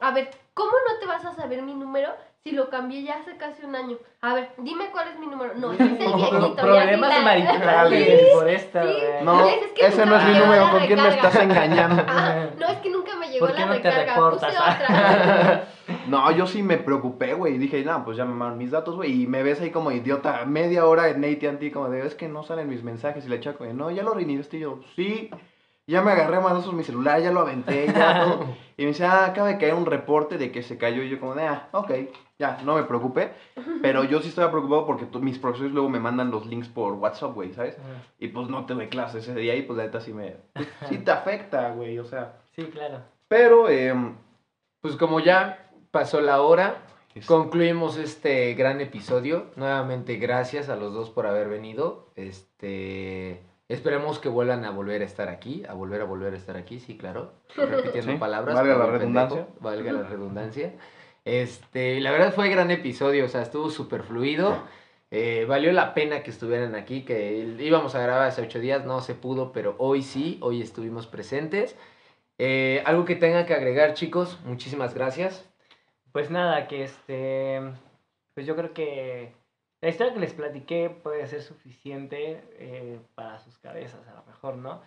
[0.00, 2.08] A ver, ¿cómo no te vas a saber mi número
[2.44, 3.96] si lo cambié ya hace casi un año?
[4.20, 5.54] A ver, dime cuál es mi número.
[5.54, 6.56] No, ese es el viejito.
[6.56, 8.82] Problemas maritales Sí, por esta.
[8.82, 8.88] sí.
[8.88, 9.24] güey.
[9.24, 10.64] No, Es que ese nunca no es me mi número.
[10.66, 11.28] la ¿Con quién me recarga.
[11.28, 12.04] estás engañando?
[12.06, 14.14] Ah, no, es que nunca me llegó ¿Por qué la no te recarga.
[14.14, 15.64] reportas, Puse otra.
[16.08, 17.56] No, yo sí me preocupé, güey.
[17.56, 19.22] Dije, no, pues ya me mandaron mis datos, güey.
[19.22, 22.42] Y me ves ahí como idiota, media hora en AT&T, como de, es que no
[22.42, 23.24] salen mis mensajes.
[23.24, 24.58] Y le echaco, no, ya lo reiniciaste.
[24.58, 25.30] Y yo, sí.
[25.86, 28.46] Ya me agarré más mi celular, ya lo aventé, ya todo.
[28.76, 31.02] Y me dice, ah, acaba de caer un reporte de que se cayó.
[31.02, 31.90] Y yo como de, ah, ok,
[32.38, 33.32] ya, no me preocupé.
[33.82, 37.34] Pero yo sí estaba preocupado porque mis profesores luego me mandan los links por WhatsApp,
[37.34, 37.78] güey, ¿sabes?
[37.78, 38.02] Ajá.
[38.18, 40.36] Y pues no tuve clases ese día y pues la neta sí me...
[40.54, 42.38] pues, sí te afecta, güey, o sea...
[42.56, 43.00] Sí, claro.
[43.28, 44.14] Pero, em,
[44.80, 46.78] Pues como ya pasó la hora,
[47.14, 49.46] es- concluimos este gran episodio.
[49.56, 52.08] Nuevamente, gracias a los dos por haber venido.
[52.16, 53.42] Este...
[53.74, 56.80] Esperemos que vuelvan a volver a estar aquí, a volver a volver a estar aquí,
[56.80, 57.32] sí, claro.
[57.56, 58.54] Repitiendo Sí, palabras.
[58.54, 59.36] valga la redundancia.
[59.44, 60.72] pendejo, valga la redundancia.
[61.24, 64.62] Este, la verdad fue gran episodio, o sea, estuvo súper fluido.
[65.10, 69.00] Eh, valió la pena que estuvieran aquí, que íbamos a grabar hace ocho días, no
[69.00, 71.76] se pudo, pero hoy sí, hoy estuvimos presentes.
[72.38, 75.48] Eh, algo que tengan que agregar, chicos, muchísimas gracias.
[76.12, 77.60] Pues nada, que este.
[78.34, 79.32] Pues yo creo que
[79.84, 84.56] la historia que les platiqué puede ser suficiente eh, para sus cabezas, a lo mejor,
[84.56, 84.80] ¿no?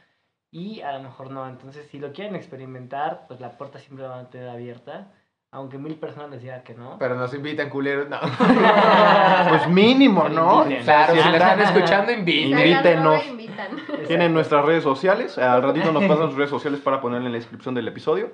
[0.51, 1.47] Y a lo mejor no.
[1.47, 5.11] Entonces, si lo quieren experimentar, pues la puerta siempre la van a tener abierta.
[5.51, 6.97] Aunque mil personas les digan que no.
[6.99, 8.17] Pero nos invitan culeros, no.
[9.49, 10.63] Pues mínimo, ¿no?
[10.63, 10.83] Inviten.
[10.83, 12.59] Claro, si nos están- escuchando, inviten.
[12.59, 13.23] Invítenos.
[14.07, 15.37] Tienen nuestras redes sociales.
[15.37, 18.31] Al ratito nos pasan sus redes sociales para ponerle en la descripción del episodio.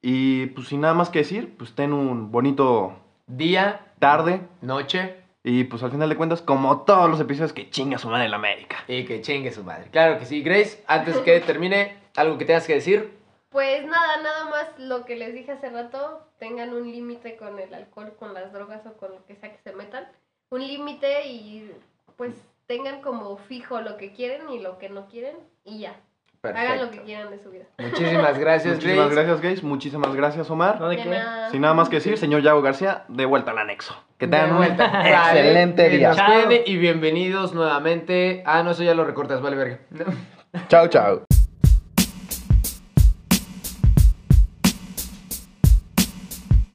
[0.00, 2.94] Y pues sin nada más que decir, pues ten un bonito
[3.26, 4.40] Día, tarde.
[4.60, 8.28] noche Y pues al final de cuentas, como todos los episodios, que chinga su madre
[8.28, 8.84] la América.
[8.86, 9.90] y que chingue su madre.
[9.90, 10.42] Claro que sí.
[10.42, 13.12] Grace, antes que termine, algo que tengas que decir.
[13.50, 17.74] Pues nada, nada más lo que les dije hace rato, tengan un límite con el
[17.74, 20.06] alcohol, con las drogas o con lo que sea que se metan.
[20.50, 21.70] Un límite y
[22.16, 22.34] pues
[22.66, 25.96] tengan como fijo lo que quieren y lo que no quieren y ya.
[26.44, 27.62] Hagan lo que quieran de su vida.
[27.78, 29.14] Muchísimas gracias, Muchísimas Grace.
[29.14, 29.62] gracias, Gays.
[29.62, 30.80] Muchísimas gracias, Omar.
[30.80, 31.08] ¿No de De qué?
[31.10, 31.50] nada.
[31.50, 33.94] Sin nada más que decir, señor Yago García, de vuelta al anexo.
[34.18, 36.14] Que tengan un excelente día.
[36.66, 38.42] y bienvenidos nuevamente.
[38.44, 39.78] Ah, no, eso ya lo recortas, vale, verga.
[40.68, 41.22] Chao, chao.